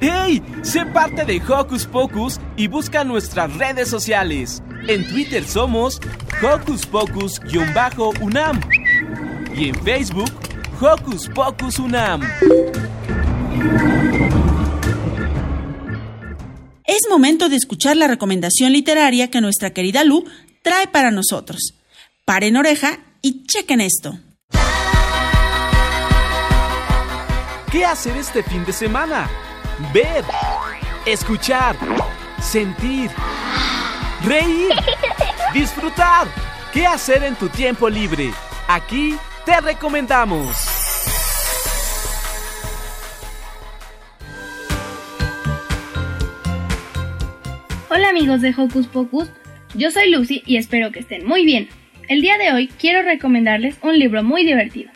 [0.00, 0.42] ¡Hey!
[0.62, 4.62] Sé parte de Hocus Pocus y busca nuestras redes sociales.
[4.88, 6.00] En Twitter somos
[6.42, 8.60] Hocus Pocus-UNAM
[9.54, 10.32] y en Facebook
[10.80, 12.22] Hocus Pocus UNAM.
[16.94, 20.26] Es momento de escuchar la recomendación literaria que nuestra querida Lu
[20.60, 21.72] trae para nosotros.
[22.26, 24.18] Paren oreja y chequen esto.
[27.70, 29.30] ¿Qué hacer este fin de semana?
[29.94, 30.22] Ver,
[31.06, 31.78] escuchar,
[32.42, 33.10] sentir,
[34.26, 34.72] reír,
[35.54, 36.28] disfrutar.
[36.74, 38.34] ¿Qué hacer en tu tiempo libre?
[38.68, 40.71] Aquí te recomendamos.
[47.94, 49.30] Hola amigos de Hocus Pocus,
[49.74, 51.68] yo soy Lucy y espero que estén muy bien.
[52.08, 54.90] El día de hoy quiero recomendarles un libro muy divertido.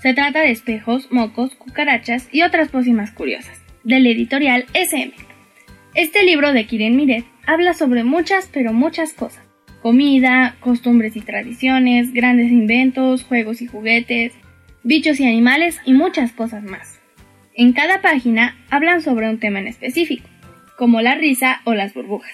[0.00, 5.12] Se trata de espejos, mocos, cucarachas y otras pócimas curiosas, del editorial SM.
[5.94, 9.44] Este libro de Kiren Miret habla sobre muchas pero muchas cosas.
[9.82, 14.32] Comida, costumbres y tradiciones, grandes inventos, juegos y juguetes,
[14.82, 17.02] bichos y animales y muchas cosas más.
[17.52, 20.29] En cada página hablan sobre un tema en específico
[20.80, 22.32] como la risa o las burbujas.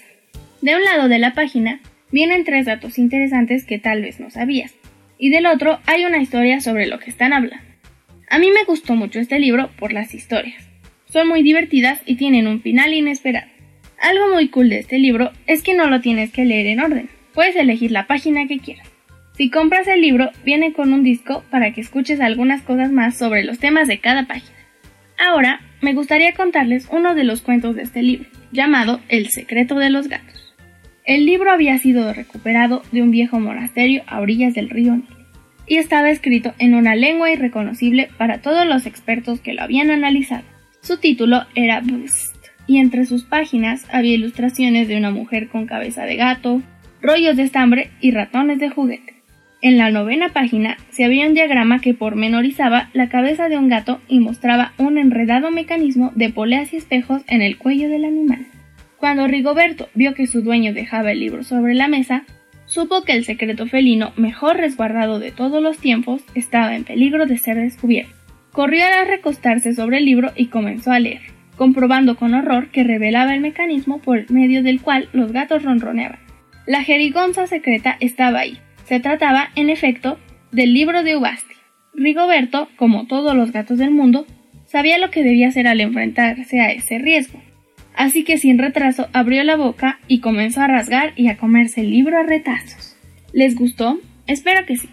[0.62, 1.80] De un lado de la página
[2.12, 4.72] vienen tres datos interesantes que tal vez no sabías,
[5.18, 7.66] y del otro hay una historia sobre lo que están hablando.
[8.30, 10.62] A mí me gustó mucho este libro por las historias.
[11.10, 13.50] Son muy divertidas y tienen un final inesperado.
[14.00, 17.10] Algo muy cool de este libro es que no lo tienes que leer en orden,
[17.34, 18.88] puedes elegir la página que quieras.
[19.36, 23.42] Si compras el libro, viene con un disco para que escuches algunas cosas más sobre
[23.42, 24.54] los temas de cada página.
[25.18, 29.90] Ahora, me gustaría contarles uno de los cuentos de este libro llamado El secreto de
[29.90, 30.54] los gatos.
[31.04, 35.16] El libro había sido recuperado de un viejo monasterio a orillas del río Nilo
[35.66, 40.44] y estaba escrito en una lengua irreconocible para todos los expertos que lo habían analizado.
[40.80, 46.04] Su título era Bust y entre sus páginas había ilustraciones de una mujer con cabeza
[46.04, 46.62] de gato,
[47.00, 49.15] rollos de estambre y ratones de juguete.
[49.66, 54.00] En la novena página se había un diagrama que pormenorizaba la cabeza de un gato
[54.06, 58.46] y mostraba un enredado mecanismo de poleas y espejos en el cuello del animal.
[58.96, 62.22] Cuando Rigoberto vio que su dueño dejaba el libro sobre la mesa,
[62.66, 67.36] supo que el secreto felino mejor resguardado de todos los tiempos estaba en peligro de
[67.36, 68.14] ser descubierto.
[68.52, 71.22] Corrió a recostarse sobre el libro y comenzó a leer,
[71.56, 76.20] comprobando con horror que revelaba el mecanismo por medio del cual los gatos ronroneaban.
[76.68, 80.18] La jerigonza secreta estaba ahí, se trataba, en efecto,
[80.52, 81.54] del libro de Ubasti.
[81.94, 84.26] Rigoberto, como todos los gatos del mundo,
[84.66, 87.40] sabía lo que debía hacer al enfrentarse a ese riesgo.
[87.94, 91.90] Así que sin retraso abrió la boca y comenzó a rasgar y a comerse el
[91.90, 92.96] libro a retazos.
[93.32, 93.98] ¿Les gustó?
[94.26, 94.88] Espero que sí.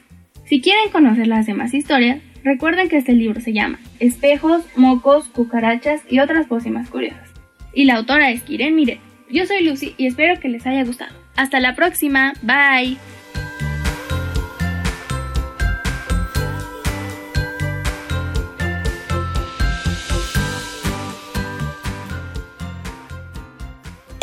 [0.46, 6.02] Si quieren conocer las demás historias, recuerden que este libro se llama Espejos, Mocos, Cucarachas
[6.10, 7.30] y otras pócimas curiosas.
[7.74, 9.00] Y la autora es Kiren Miret.
[9.30, 11.14] Yo soy Lucy y espero que les haya gustado.
[11.36, 12.34] Hasta la próxima.
[12.42, 12.98] Bye.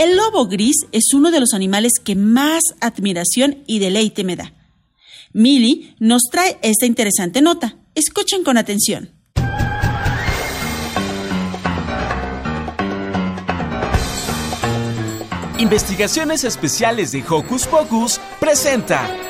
[0.00, 4.54] El lobo gris es uno de los animales que más admiración y deleite me da.
[5.34, 7.76] Millie nos trae esta interesante nota.
[7.94, 9.10] Escuchen con atención.
[15.58, 19.29] Investigaciones Especiales de Hocus Pocus presenta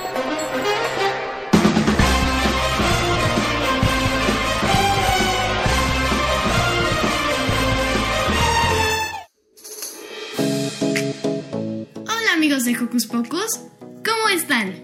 [12.92, 13.60] Hocus
[14.04, 14.74] ¿cómo están?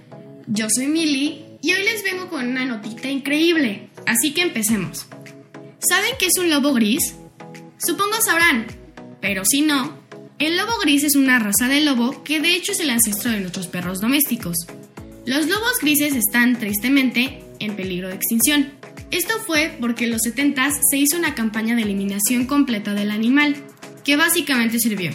[0.46, 5.06] Yo soy Millie y hoy les vengo con una notita increíble, así que empecemos.
[5.80, 7.16] ¿Saben qué es un lobo gris?
[7.78, 8.66] Supongo sabrán,
[9.20, 9.98] pero si no,
[10.38, 13.40] el lobo gris es una raza de lobo que de hecho es el ancestro de
[13.40, 14.54] nuestros perros domésticos.
[15.24, 18.70] Los lobos grises están tristemente en peligro de extinción.
[19.10, 23.56] Esto fue porque en los 70 se hizo una campaña de eliminación completa del animal,
[24.04, 25.10] que básicamente sirvió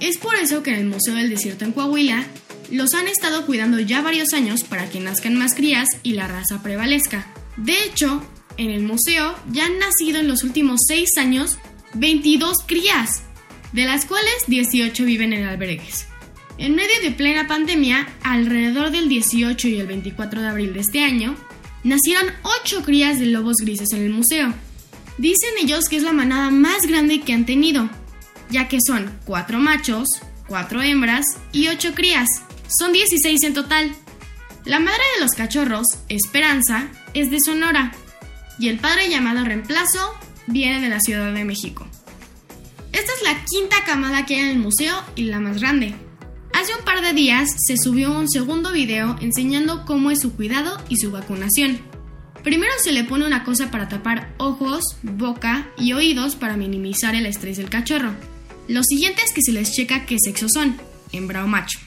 [0.00, 2.24] es por eso que en el Museo del Desierto en Coahuila
[2.70, 6.62] los han estado cuidando ya varios años para que nazcan más crías y la raza
[6.62, 7.26] prevalezca.
[7.56, 8.22] De hecho,
[8.56, 11.58] en el museo ya han nacido en los últimos 6 años
[11.94, 13.22] 22 crías,
[13.72, 16.06] de las cuales 18 viven en albergues.
[16.58, 21.00] En medio de plena pandemia, alrededor del 18 y el 24 de abril de este
[21.00, 21.36] año,
[21.84, 24.54] nacieron 8 crías de lobos grises en el museo.
[25.18, 27.88] Dicen ellos que es la manada más grande que han tenido,
[28.50, 30.08] ya que son cuatro machos,
[30.48, 32.28] 4 hembras y 8 crías.
[32.78, 33.92] Son 16 en total.
[34.64, 37.92] La madre de los cachorros, Esperanza, es de Sonora
[38.58, 40.14] y el padre llamado Reemplazo
[40.46, 41.86] viene de la Ciudad de México.
[42.92, 45.94] Esta es la quinta camada que hay en el museo y la más grande.
[46.52, 50.78] Hace un par de días se subió un segundo video enseñando cómo es su cuidado
[50.88, 51.78] y su vacunación.
[52.42, 57.26] Primero se le pone una cosa para tapar ojos, boca y oídos para minimizar el
[57.26, 58.12] estrés del cachorro.
[58.68, 60.76] Lo siguiente es que se les checa qué sexo son,
[61.12, 61.78] hembra o macho.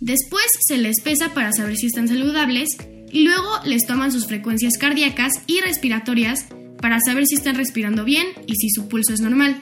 [0.00, 2.76] Después se les pesa para saber si están saludables
[3.10, 6.46] y luego les toman sus frecuencias cardíacas y respiratorias
[6.80, 9.60] para saber si están respirando bien y si su pulso es normal.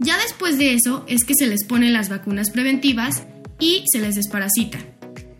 [0.00, 3.22] Ya después de eso es que se les ponen las vacunas preventivas
[3.60, 4.78] y se les desparasita.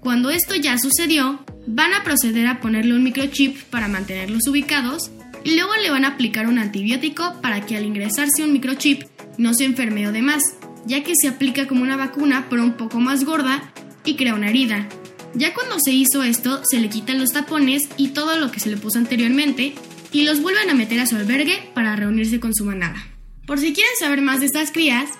[0.00, 5.10] Cuando esto ya sucedió, van a proceder a ponerle un microchip para mantenerlos ubicados
[5.44, 9.02] y luego le van a aplicar un antibiótico para que al ingresarse un microchip
[9.36, 10.42] no se enferme o demás,
[10.88, 13.72] ya que se aplica como una vacuna pero un poco más gorda
[14.04, 14.88] y crea una herida.
[15.34, 18.70] Ya cuando se hizo esto, se le quitan los tapones y todo lo que se
[18.70, 19.74] le puso anteriormente
[20.10, 23.06] y los vuelven a meter a su albergue para reunirse con su manada.
[23.46, 25.10] Por si quieren saber más de estas crías,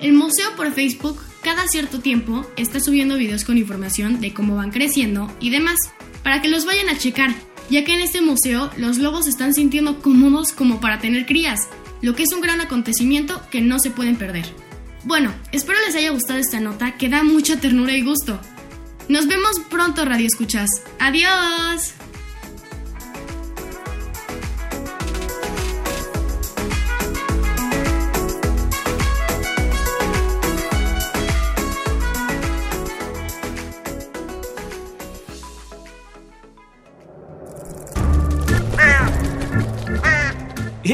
[0.00, 4.70] el museo por Facebook cada cierto tiempo está subiendo videos con información de cómo van
[4.70, 5.78] creciendo y demás,
[6.22, 7.34] para que los vayan a checar,
[7.68, 11.68] ya que en este museo los lobos están sintiendo cómodos como para tener crías,
[12.02, 14.46] lo que es un gran acontecimiento que no se pueden perder.
[15.06, 18.40] Bueno, espero les haya gustado esta nota que da mucha ternura y gusto.
[19.08, 20.68] Nos vemos pronto, Radio Escuchas.
[20.98, 21.94] ¡Adiós!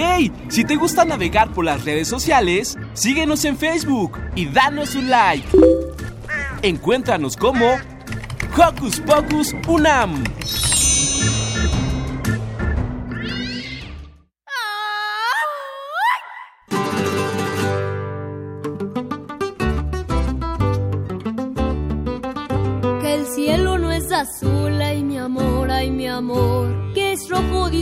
[0.04, 0.32] ¡Hey!
[0.48, 5.46] Si te gusta navegar por las redes sociales, síguenos en Facebook y danos un like.
[6.62, 7.76] Encuéntranos como
[8.56, 10.24] Hocus Pocus Unam.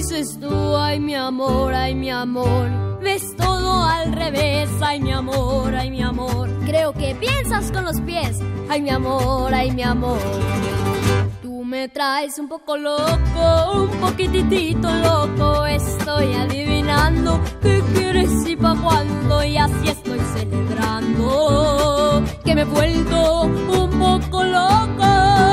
[0.00, 2.70] Dices tú, ay mi amor, ay mi amor.
[3.02, 6.48] Ves todo al revés, ay mi amor, ay mi amor.
[6.64, 8.38] Creo que piensas con los pies,
[8.70, 10.18] ay mi amor, ay mi amor.
[11.42, 15.66] Tú me traes un poco loco, un poquitito loco.
[15.66, 23.42] Estoy adivinando qué quieres y pa' cuándo, y así estoy celebrando que me he vuelto
[23.42, 25.49] un poco loco.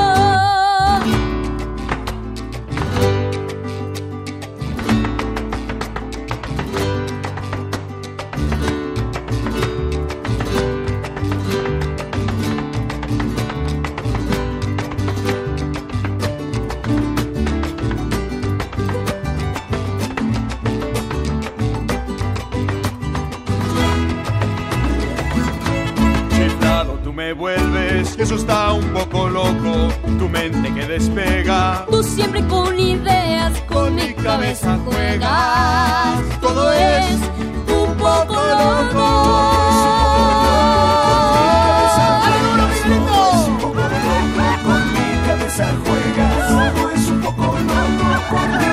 [27.28, 29.92] Me vuelves, eso está un poco loco.
[30.18, 31.84] Tu mente que despega.
[31.90, 36.22] Tú siempre con ideas, con mi cabeza juegas.
[36.40, 37.18] Todo es
[37.68, 39.08] un poco loco.
[44.64, 48.67] Con mi cabeza juegas, todo es un poco loco.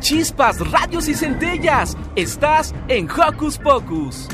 [0.00, 1.96] Chispas, radios y centellas.
[2.16, 4.26] Estás en Hocus Pocus.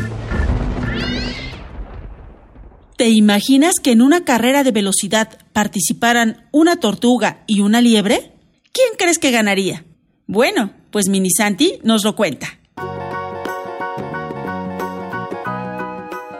[2.96, 8.32] ¿Te imaginas que en una carrera de velocidad participaran una tortuga y una liebre?
[8.72, 9.84] ¿Quién crees que ganaría?
[10.26, 12.58] Bueno, pues Mini Santi nos lo cuenta.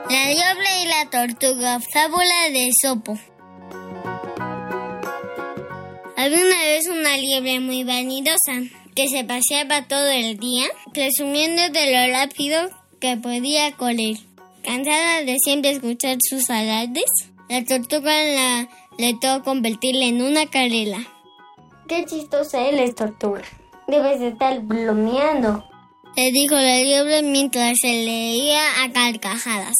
[0.08, 3.18] La liebre y la tortuga, fábula de Sopo.
[6.16, 8.62] Había una vez una liebre muy vanidosa
[8.94, 14.16] que se paseaba todo el día presumiendo de lo rápido que podía correr.
[14.64, 17.04] Cansada de siempre escuchar sus alardes,
[17.48, 18.68] la tortuga la,
[18.98, 20.98] le tocó convertirla en una carrera.
[21.86, 23.42] Qué chistosa eres, tortuga.
[23.88, 25.64] Debes de estar bromeando.
[26.16, 29.74] Le dijo la liebre mientras se leía a carcajadas.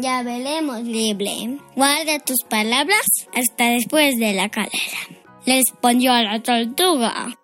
[0.00, 1.58] Ya veremos, liebre.
[1.76, 4.98] Guarda tus palabras hasta después de la carrera.
[5.46, 7.38] Le respondió a la tortuga.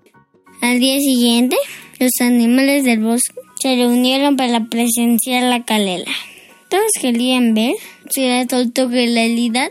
[0.63, 1.57] Al día siguiente,
[2.01, 6.11] los animales del bosque se reunieron para presenciar la calela.
[6.71, 7.75] Todos querían ver
[8.11, 9.71] si la tortuga en realidad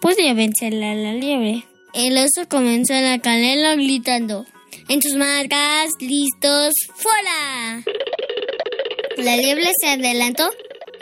[0.00, 1.64] podía vencerle a la liebre.
[1.94, 4.46] El oso comenzó la calela gritando,
[4.92, 7.82] en sus marcas, listos, fuera.
[9.16, 10.50] La liebre se adelantó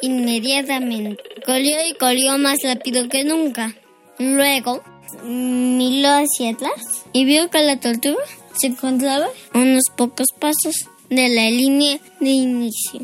[0.01, 1.21] inmediatamente.
[1.45, 3.75] Corrió y corrió más rápido que nunca.
[4.21, 4.85] Luego
[5.25, 8.23] miró hacia atrás y vio que la tortuga
[8.53, 13.01] se encontraba a unos pocos pasos de la línea de inicio.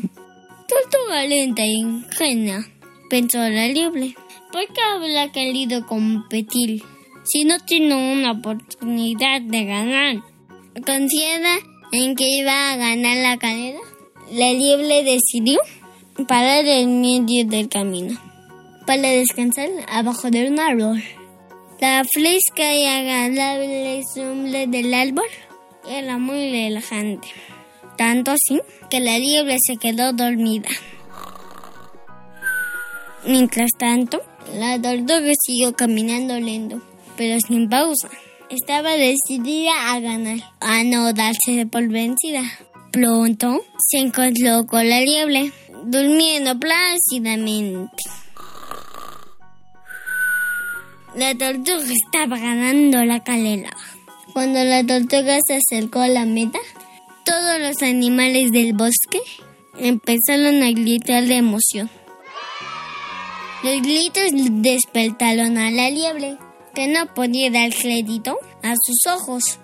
[0.69, 2.65] Tortuga lenta e ingenua,
[3.09, 4.15] pensó la liebre.
[4.53, 6.81] ¿Por qué habrá querido competir
[7.25, 10.36] si no tiene una oportunidad de ganar?
[10.85, 11.57] Confiada
[11.91, 13.79] en que iba a ganar la carrera,
[14.31, 15.59] la liebre decidió
[16.27, 18.19] parar en medio del camino
[18.85, 21.03] para descansar abajo de un árbol.
[21.79, 25.25] La fresca y agradable sombra del árbol
[25.89, 27.27] era muy relajante,
[27.97, 28.61] tanto así
[28.91, 30.69] que la liebre se quedó dormida.
[33.25, 34.21] Mientras tanto,
[34.53, 36.81] la tortuga siguió caminando lento,
[37.15, 38.09] pero sin pausa.
[38.49, 42.43] Estaba decidida a ganar, a no darse por vencida.
[42.93, 45.51] Pronto se encontró con la liebre,
[45.83, 48.03] durmiendo plácidamente.
[51.13, 53.75] La tortuga estaba ganando la calera.
[54.31, 56.59] Cuando la tortuga se acercó a la meta,
[57.25, 59.19] todos los animales del bosque
[59.77, 61.89] empezaron a gritar de emoción.
[63.63, 66.37] Los gritos despertaron a la liebre,
[66.77, 69.57] que no podía dar crédito a sus ojos.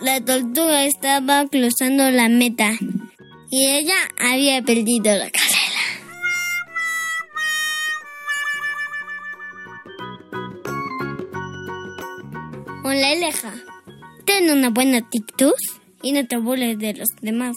[0.00, 2.70] La tortuga estaba cruzando la meta
[3.50, 5.80] y ella había perdido la carrera.
[12.84, 13.52] Hola, Eleja.
[14.24, 15.54] Ten una buena actitud
[16.04, 17.56] y no te burles de los demás.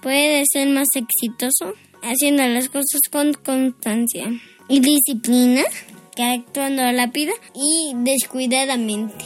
[0.00, 4.24] Puedes ser más exitoso haciendo las cosas con constancia
[4.70, 5.64] y disciplina
[6.14, 9.24] que actuando rápida y descuidadamente.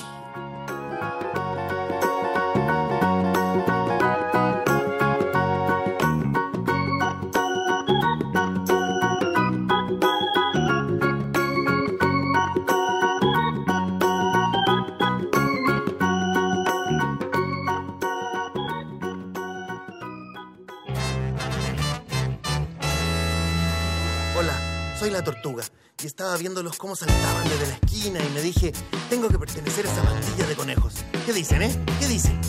[24.37, 24.68] Hola,
[24.99, 25.63] soy la tortuga
[26.03, 28.73] y estaba viéndolos cómo saltaban desde la esquina y me dije,
[29.09, 30.95] tengo que pertenecer a esa pandilla de conejos.
[31.25, 31.85] ¿Qué dicen, eh?
[32.01, 32.41] ¿Qué dicen?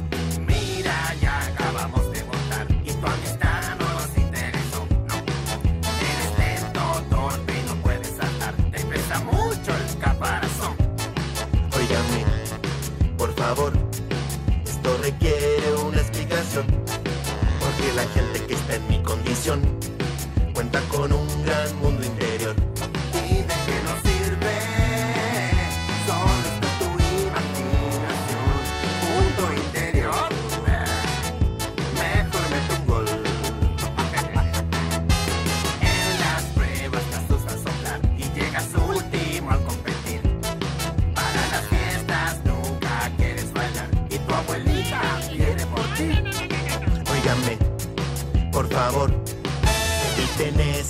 [0.48, 4.88] Mira, ya acabamos de votar y tu amistad no nos interesó.
[5.08, 5.16] No,
[6.10, 8.56] eres lento, torpe y no puedes saltar.
[8.72, 10.76] Te pesa mucho el caparazón.
[11.78, 12.26] Óigame,
[13.16, 13.74] por favor,
[14.66, 16.66] esto requiere una explicación.
[17.60, 19.62] Porque la gente que está en mi condición
[20.54, 21.99] cuenta con un gran mundo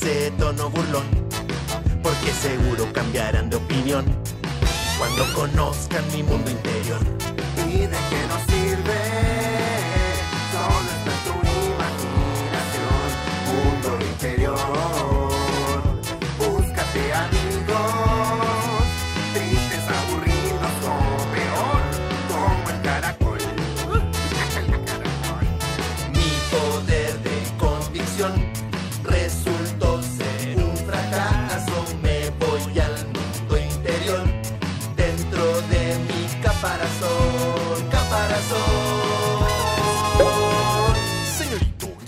[0.10, 1.04] ese tono burlón.
[2.02, 4.06] Porque seguro cambiarán de opinión
[4.98, 7.00] cuando conozcan mi mundo interior.
[7.68, 8.49] ¿Y de nos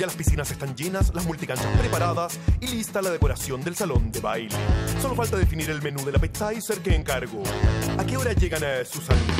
[0.02, 4.20] ya las piscinas están llenas, las multicanchas preparadas y lista la decoración del salón de
[4.20, 4.56] baile.
[5.00, 7.44] Solo falta definir el menú del appetizer que encargo.
[8.00, 9.36] ¿A qué hora llegan a sus amigos?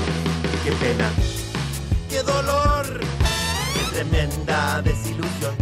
[0.64, 1.10] Qué pena,
[2.08, 5.56] qué dolor, qué tremenda desilusión.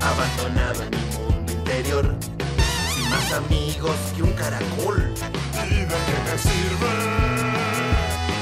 [0.00, 2.16] Abandonado en mi mundo interior,
[2.92, 5.14] sin más amigos que un caracol.
[5.70, 6.92] ¿Y de qué me sirve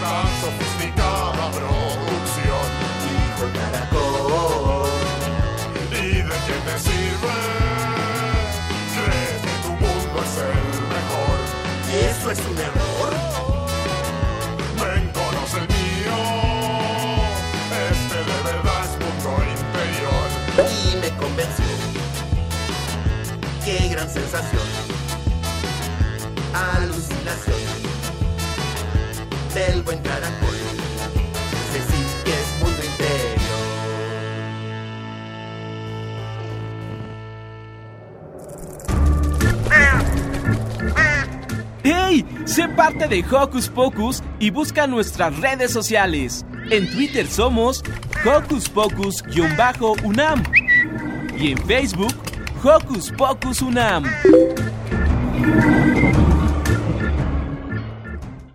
[0.00, 2.68] tan sofisticada producción?
[3.04, 4.87] Dijo el caracol.
[12.30, 13.12] es un error.
[14.76, 16.16] Ven, conoce el mío.
[17.90, 20.28] Este de verdad es mundo interior.
[20.70, 21.64] Y me convenció.
[23.64, 24.62] Qué gran sensación.
[26.52, 27.56] Alucinación.
[29.54, 30.67] Del buen caracol.
[42.48, 46.46] Sé parte de Hocus Pocus y busca nuestras redes sociales.
[46.70, 47.82] En Twitter somos
[48.24, 50.42] Hocus Pocus-UNAM
[51.38, 52.14] y en Facebook
[52.64, 54.04] Hocus Pocus UNAM.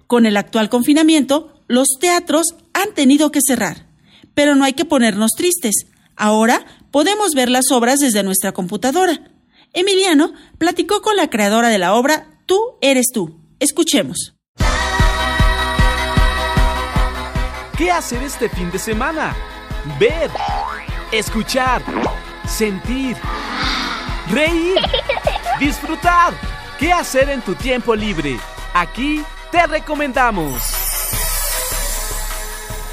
[0.08, 3.86] Con el actual confinamiento, los teatros han tenido que cerrar.
[4.34, 5.86] Pero no hay que ponernos tristes.
[6.16, 9.22] Ahora podemos ver las obras desde nuestra computadora.
[9.72, 13.43] Emiliano platicó con la creadora de la obra Tú eres tú.
[13.60, 14.34] Escuchemos.
[17.78, 19.36] ¿Qué hacer este fin de semana?
[20.00, 20.30] Ver,
[21.12, 21.84] escuchar,
[22.48, 23.18] sentir,
[24.30, 24.76] reír,
[25.60, 26.34] disfrutar.
[26.80, 28.38] ¿Qué hacer en tu tiempo libre?
[28.74, 30.62] Aquí te recomendamos.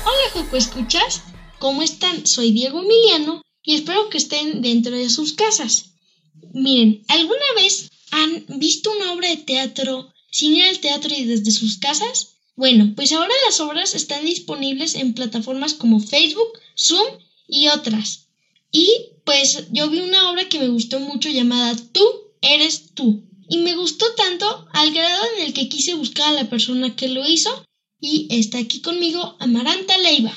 [0.04, 1.22] Hola, Joco Escuchas.
[1.58, 2.26] ¿Cómo están?
[2.26, 5.90] Soy Diego Emiliano y espero que estén dentro de sus casas.
[6.52, 11.50] Miren, ¿alguna vez han visto una obra de teatro sin ir al teatro y desde
[11.50, 12.36] sus casas?
[12.56, 17.06] Bueno, pues ahora las obras están disponibles en plataformas como Facebook, Zoom
[17.48, 18.28] y otras.
[18.72, 18.88] Y
[19.24, 22.04] pues yo vi una obra que me gustó mucho llamada Tú
[22.40, 23.24] eres tú.
[23.48, 27.08] Y me gustó tanto al grado en el que quise buscar a la persona que
[27.08, 27.66] lo hizo.
[28.00, 30.32] Y está aquí conmigo Amaranta Leiva.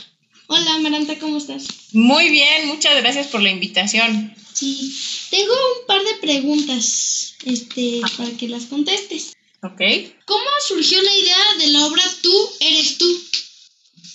[0.48, 1.66] Hola Amaranta, ¿cómo estás?
[1.94, 4.34] Muy bien, muchas gracias por la invitación.
[4.54, 4.94] Sí,
[5.30, 9.34] tengo un par de preguntas este, para que las contestes.
[9.64, 9.82] Ok.
[10.26, 13.24] ¿Cómo surgió la idea de la obra Tú eres tú?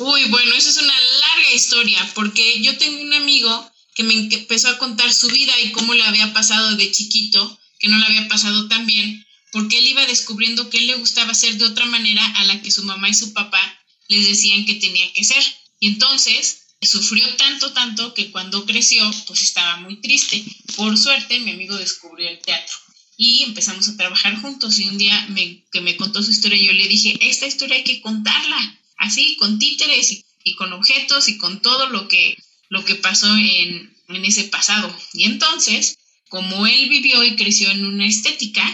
[0.00, 4.68] Uy, bueno, eso es una larga historia, porque yo tengo un amigo que me empezó
[4.68, 8.28] a contar su vida y cómo le había pasado de chiquito, que no le había
[8.28, 12.24] pasado tan bien, porque él iba descubriendo que él le gustaba ser de otra manera
[12.36, 15.42] a la que su mamá y su papá les decían que tenía que ser.
[15.80, 20.44] Y entonces sufrió tanto, tanto que cuando creció, pues estaba muy triste.
[20.76, 22.76] Por suerte, mi amigo descubrió el teatro
[23.20, 24.78] y empezamos a trabajar juntos.
[24.78, 25.28] Y un día
[25.70, 29.58] que me contó su historia, yo le dije, esta historia hay que contarla, así, con
[29.58, 32.36] títeres y, y con objetos y con todo lo que,
[32.70, 34.96] lo que pasó en, en ese pasado.
[35.12, 35.98] Y entonces,
[36.28, 38.64] como él vivió y creció en una estética,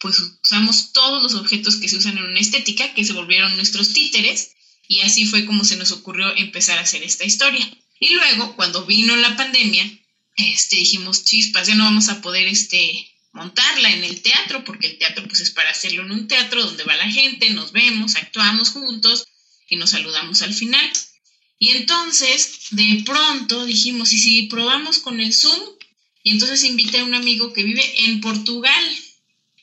[0.00, 3.94] pues usamos todos los objetos que se usan en una estética, que se volvieron nuestros
[3.94, 4.50] títeres,
[4.86, 7.66] y así fue como se nos ocurrió empezar a hacer esta historia.
[7.98, 9.90] Y luego, cuando vino la pandemia,
[10.36, 14.98] este, dijimos, chispas, ya no vamos a poder este, montarla en el teatro, porque el
[14.98, 18.70] teatro pues es para hacerlo en un teatro donde va la gente, nos vemos, actuamos
[18.70, 19.26] juntos
[19.68, 20.90] y nos saludamos al final.
[21.58, 25.60] Y entonces, de pronto dijimos, ¿y si probamos con el Zoom?
[26.22, 28.84] Y entonces invité a un amigo que vive en Portugal.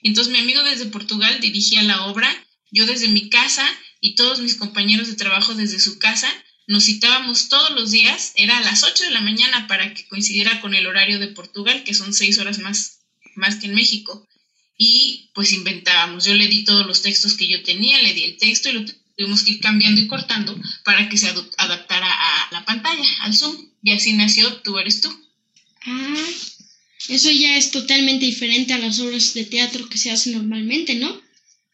[0.01, 2.29] Y entonces mi amigo desde Portugal dirigía la obra,
[2.71, 3.67] yo desde mi casa
[4.01, 6.31] y todos mis compañeros de trabajo desde su casa.
[6.67, 10.59] Nos citábamos todos los días, era a las 8 de la mañana para que coincidiera
[10.61, 13.00] con el horario de Portugal, que son seis horas más,
[13.35, 14.27] más que en México.
[14.77, 16.25] Y pues inventábamos.
[16.25, 18.85] Yo le di todos los textos que yo tenía, le di el texto y lo
[19.15, 23.55] tuvimos que ir cambiando y cortando para que se adaptara a la pantalla, al Zoom.
[23.83, 25.09] Y así nació Tú eres tú.
[25.85, 26.27] Ah,
[27.09, 31.21] eso ya es totalmente diferente a las obras de teatro que se hacen normalmente, ¿no?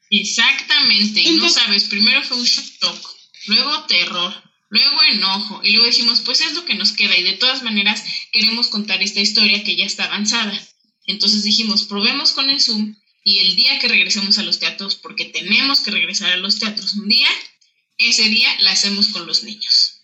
[0.10, 3.16] Exactamente, y no sabes, primero fue un shock,
[3.48, 4.34] luego terror,
[4.70, 8.06] luego enojo, y luego dijimos, pues es lo que nos queda, y de todas maneras
[8.32, 10.58] queremos contar esta historia que ya está avanzada.
[11.08, 15.26] Entonces dijimos, probemos con el Zoom, y el día que regresemos a los teatros, porque
[15.26, 17.28] tenemos que regresar a los teatros un día,
[17.98, 20.02] ese día la hacemos con los niños.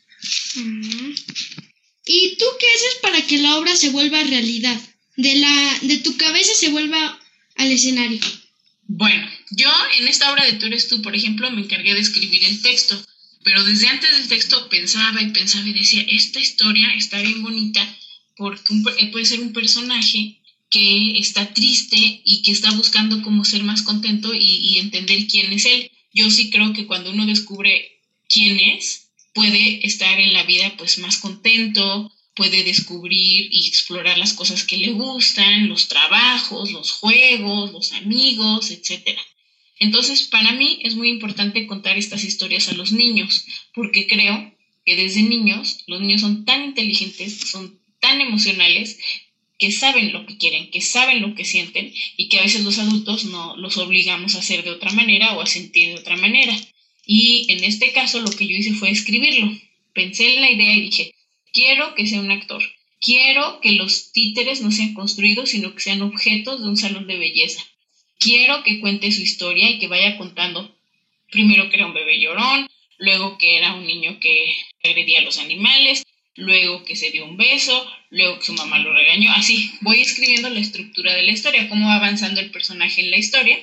[2.05, 4.79] ¿Y tú qué haces para que la obra se vuelva realidad?
[5.15, 7.19] De, la, de tu cabeza se vuelva
[7.55, 8.19] al escenario.
[8.87, 12.43] Bueno, yo en esta obra de Tú eres tú, por ejemplo, me encargué de escribir
[12.43, 13.01] el texto,
[13.43, 17.97] pero desde antes del texto pensaba y pensaba y decía, esta historia está bien bonita
[18.35, 20.41] porque puede ser un personaje
[20.73, 25.53] que está triste y que está buscando cómo ser más contento y, y entender quién
[25.53, 25.91] es él.
[26.11, 30.97] Yo sí creo que cuando uno descubre quién es, puede estar en la vida pues
[30.97, 37.71] más contento, puede descubrir y explorar las cosas que le gustan, los trabajos, los juegos,
[37.71, 39.15] los amigos, etc.
[39.77, 43.45] Entonces, para mí es muy importante contar estas historias a los niños,
[43.75, 44.51] porque creo
[44.85, 48.97] que desde niños los niños son tan inteligentes, son tan emocionales,
[49.63, 52.79] que saben lo que quieren, que saben lo que sienten y que a veces los
[52.79, 56.53] adultos no los obligamos a hacer de otra manera o a sentir de otra manera.
[57.05, 59.49] Y en este caso lo que yo hice fue escribirlo.
[59.93, 61.15] Pensé en la idea y dije,
[61.53, 62.61] quiero que sea un actor,
[63.05, 67.17] Quiero que los títeres no sean construidos, sino que sean objetos de un salón de
[67.17, 67.61] belleza.
[68.17, 70.73] Quiero que cuente su historia y que vaya contando
[71.29, 75.37] primero que era un bebé llorón, luego que era un niño que agredía a los
[75.37, 76.03] animales,
[76.35, 79.31] luego que se dio un beso, luego que su mamá lo regañó.
[79.33, 83.17] Así, voy escribiendo la estructura de la historia, cómo va avanzando el personaje en la
[83.17, 83.57] historia,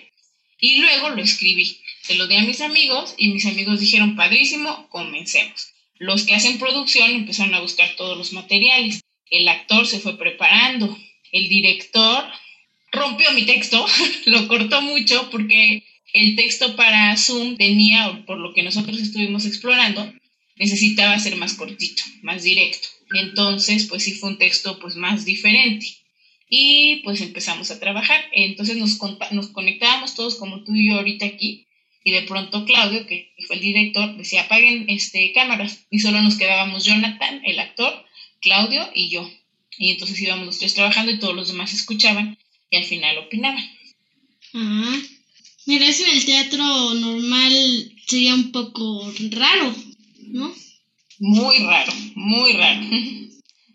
[0.61, 1.79] y luego lo escribí.
[2.03, 5.73] Se lo di a mis amigos y mis amigos dijeron, padrísimo, comencemos.
[5.99, 9.03] Los que hacen producción empezaron a buscar todos los materiales.
[9.31, 10.97] El actor se fue preparando.
[11.33, 12.25] El director
[12.93, 13.87] rompió mi texto,
[14.27, 20.13] lo cortó mucho porque el texto para Zoom tenía, por lo que nosotros estuvimos explorando,
[20.61, 22.87] necesitaba ser más cortito, más directo.
[23.15, 25.87] Entonces, pues sí fue un texto pues más diferente.
[26.49, 28.23] Y pues empezamos a trabajar.
[28.33, 28.99] Entonces nos,
[29.33, 31.67] nos conectábamos todos como tú y yo ahorita aquí.
[32.05, 35.87] Y de pronto Claudio, que fue el director, decía apaguen este, cámaras.
[35.91, 38.05] Y solo nos quedábamos Jonathan, el actor,
[38.41, 39.29] Claudio y yo.
[39.79, 42.39] Y entonces íbamos los tres trabajando y todos los demás escuchaban
[42.69, 43.65] y al final opinaban.
[44.53, 44.99] Ah,
[45.65, 49.75] mira, eso en el teatro normal sería un poco raro,
[50.33, 50.53] ¿no?
[51.19, 52.81] Muy raro, muy raro.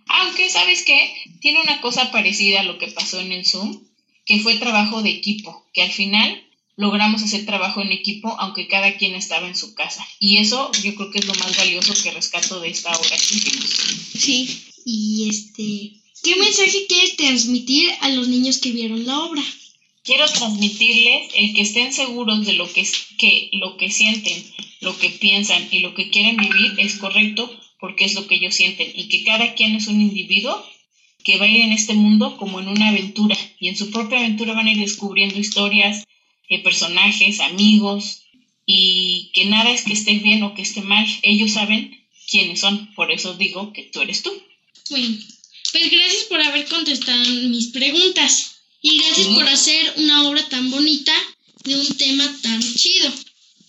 [0.08, 1.14] Aunque, ¿sabes qué?
[1.42, 3.82] Tiene una cosa parecida a lo que pasó en el Zoom,
[4.26, 6.44] que fue trabajo de equipo, que al final
[6.78, 10.06] logramos hacer trabajo en equipo, aunque cada quien estaba en su casa.
[10.20, 13.36] Y eso yo creo que es lo más valioso que rescato de esta obra que
[13.36, 13.70] hicimos.
[14.18, 19.44] Sí, y este, ¿qué mensaje quieres transmitir a los niños que vieron la obra?
[20.04, 22.88] Quiero transmitirles el que estén seguros de lo que,
[23.18, 24.44] que lo que sienten,
[24.82, 27.50] lo que piensan y lo que quieren vivir es correcto
[27.80, 28.92] porque es lo que ellos sienten.
[28.96, 30.66] Y que cada quien es un individuo
[31.24, 33.38] que va a ir en este mundo como en una aventura.
[33.60, 36.04] Y en su propia aventura van a ir descubriendo historias,
[36.50, 38.22] eh, personajes, amigos.
[38.66, 41.96] Y que nada es que esté bien o que esté mal, ellos saben
[42.30, 44.32] quiénes son, por eso digo que tú eres tú.
[44.90, 45.18] Bueno,
[45.72, 48.62] pues gracias por haber contestado mis preguntas.
[48.82, 51.14] Y gracias por hacer una obra tan bonita
[51.64, 53.12] de un tema tan chido.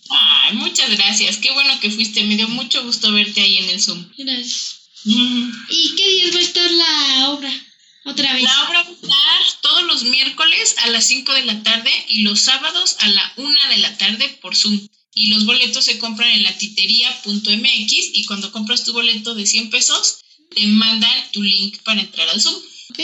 [0.09, 1.37] Ay, muchas gracias.
[1.37, 2.23] Qué bueno que fuiste.
[2.23, 4.09] Me dio mucho gusto verte ahí en el Zoom.
[4.17, 4.77] Gracias.
[5.05, 7.67] ¿Y qué días va a estar la obra?
[8.05, 8.43] Otra vez.
[8.43, 12.19] La obra va a estar todos los miércoles a las 5 de la tarde y
[12.21, 14.79] los sábados a la 1 de la tarde por Zoom.
[15.13, 19.69] Y los boletos se compran en la titería.mx y cuando compras tu boleto de 100
[19.69, 20.19] pesos,
[20.55, 22.55] te mandan tu link para entrar al Zoom.
[22.91, 22.99] Ok.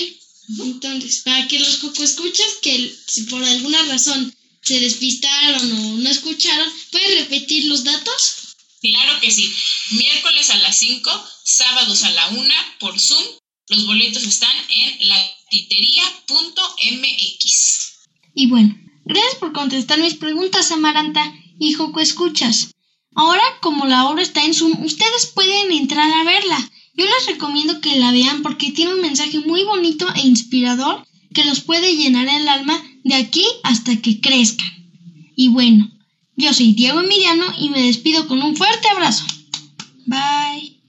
[0.59, 6.09] Entonces, para que los coco escuchas que si por alguna razón se despistaron o no
[6.09, 8.55] escucharon, ¿puedes repetir los datos?
[8.81, 9.53] Claro que sí.
[9.91, 11.11] Miércoles a las 5,
[11.43, 13.23] sábados a la 1 por Zoom.
[13.69, 17.99] Los boletos están en latitería.mx.
[18.35, 22.71] Y bueno, gracias por contestar mis preguntas, Amaranta y Joco Escuchas.
[23.15, 26.71] Ahora, como la obra está en Zoom, ustedes pueden entrar a verla.
[26.95, 31.45] Yo les recomiendo que la vean porque tiene un mensaje muy bonito e inspirador que
[31.45, 34.67] los puede llenar el alma de aquí hasta que crezcan.
[35.35, 35.89] Y bueno,
[36.35, 39.25] yo soy Diego Emiliano y me despido con un fuerte abrazo.
[40.05, 40.81] Bye.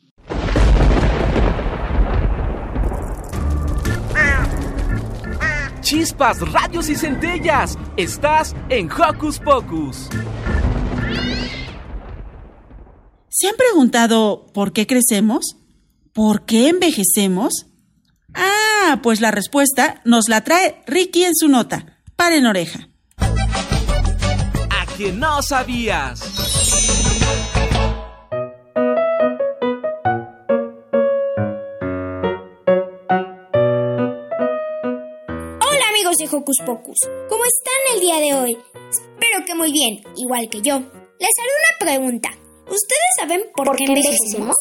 [5.81, 7.77] Chispas, radios y centellas.
[7.99, 10.09] Estás en Hocus Pocus.
[13.29, 15.57] ¿Se han preguntado por qué crecemos?
[16.15, 17.67] ¿Por qué envejecemos?
[18.33, 21.94] Ah, pues la respuesta nos la trae Ricky en su nota.
[22.17, 22.89] Paren oreja.
[23.19, 26.21] A que no sabías.
[35.61, 36.99] Hola amigos de Hocus Pocus,
[37.29, 38.57] ¿cómo están el día de hoy?
[38.91, 40.79] Espero que muy bien, igual que yo.
[40.79, 42.31] Les haré una pregunta.
[42.67, 44.55] ¿Ustedes saben por, qué envejecemos?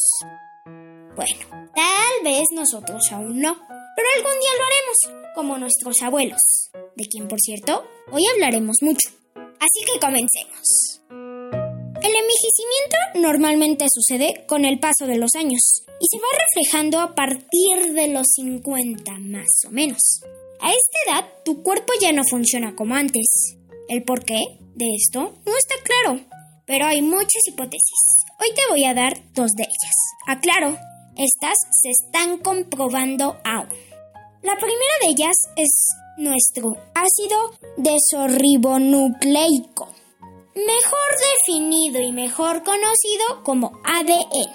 [1.15, 3.55] Bueno, tal vez nosotros aún no,
[3.95, 9.09] pero algún día lo haremos, como nuestros abuelos, de quien por cierto hoy hablaremos mucho.
[9.35, 11.01] Así que comencemos.
[12.03, 15.61] El envejecimiento normalmente sucede con el paso de los años
[15.99, 20.21] y se va reflejando a partir de los 50 más o menos.
[20.59, 23.55] A esta edad tu cuerpo ya no funciona como antes.
[23.87, 24.39] El porqué
[24.75, 26.19] de esto no está claro,
[26.65, 27.99] pero hay muchas hipótesis.
[28.39, 29.95] Hoy te voy a dar dos de ellas.
[30.27, 30.77] Aclaro,
[31.17, 33.67] estas se están comprobando aún.
[34.41, 35.87] La primera de ellas es
[36.17, 39.87] nuestro ácido desorribonucleico,
[40.55, 41.09] mejor
[41.47, 44.49] definido y mejor conocido como ADN.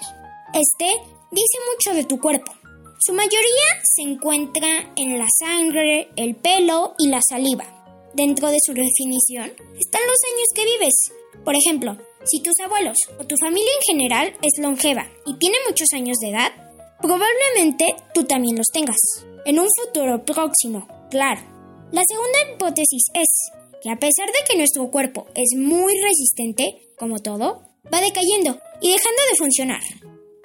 [0.53, 0.85] Este
[1.31, 2.51] dice mucho de tu cuerpo.
[2.99, 7.65] Su mayoría se encuentra en la sangre, el pelo y la saliva.
[8.13, 11.13] Dentro de su definición están los años que vives.
[11.45, 15.87] Por ejemplo, si tus abuelos o tu familia en general es longeva y tiene muchos
[15.93, 16.51] años de edad,
[17.01, 18.97] Probablemente tú también los tengas.
[19.45, 21.39] En un futuro próximo, claro.
[21.91, 23.27] La segunda hipótesis es
[23.81, 26.65] que a pesar de que nuestro cuerpo es muy resistente,
[26.97, 27.61] como todo,
[27.91, 29.81] va decayendo y dejando de funcionar.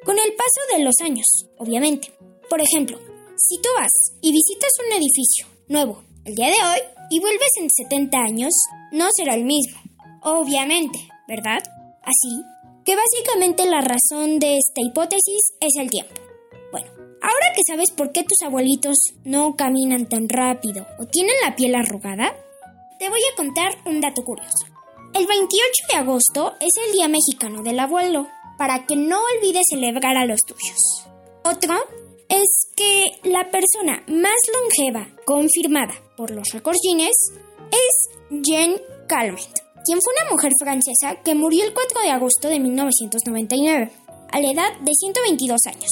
[0.05, 1.27] Con el paso de los años,
[1.59, 2.13] obviamente.
[2.49, 3.01] Por ejemplo,
[3.37, 7.69] si tú vas y visitas un edificio nuevo el día de hoy y vuelves en
[7.69, 8.53] 70 años,
[8.93, 9.81] no será el mismo.
[10.23, 11.63] Obviamente, ¿verdad?
[12.03, 12.45] Así
[12.85, 16.15] que básicamente la razón de esta hipótesis es el tiempo.
[16.71, 16.89] Bueno,
[17.23, 21.75] ahora que sabes por qué tus abuelitos no caminan tan rápido o tienen la piel
[21.75, 22.35] arrugada,
[22.99, 24.67] te voy a contar un dato curioso.
[25.15, 25.61] El 28
[25.91, 28.27] de agosto es el Día Mexicano del Abuelo,
[28.59, 31.07] para que no olvides celebrar a los tuyos.
[31.45, 31.75] Otro
[32.29, 32.47] es
[32.77, 37.33] que la persona más longeva confirmada por los récords Guinness
[37.71, 42.61] es Jeanne Calment, quien fue una mujer francesa que murió el 4 de agosto de
[42.61, 43.93] 1999,
[44.33, 45.91] a la edad de 122 años.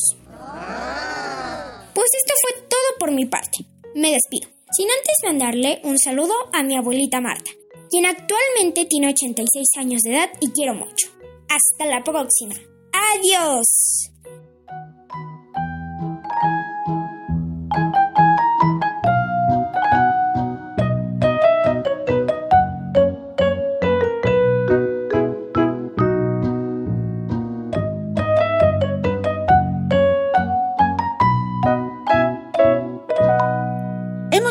[1.95, 3.67] Pues esto fue todo por mi parte.
[3.95, 7.51] Me despido, sin antes mandarle un saludo a mi abuelita Marta,
[7.91, 11.09] quien actualmente tiene 86 años de edad y quiero mucho.
[11.49, 12.55] Hasta la próxima.
[13.15, 14.12] Adiós.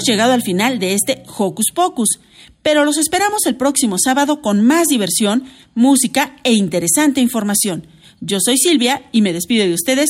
[0.02, 2.20] Hemos llegado al final de este Hocus Pocus,
[2.64, 5.44] pero los esperamos el próximo sábado con más diversión,
[5.76, 7.86] música e interesante información.
[8.20, 10.10] Yo soy Silvia y me despido de ustedes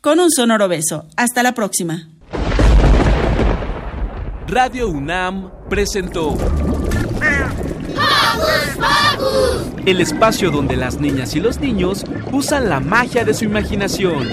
[0.00, 1.04] con un sonoro beso.
[1.16, 2.08] Hasta la próxima.
[4.46, 6.34] Radio UNAM presentó
[9.84, 14.26] el espacio donde las niñas y los niños usan la magia de su imaginación.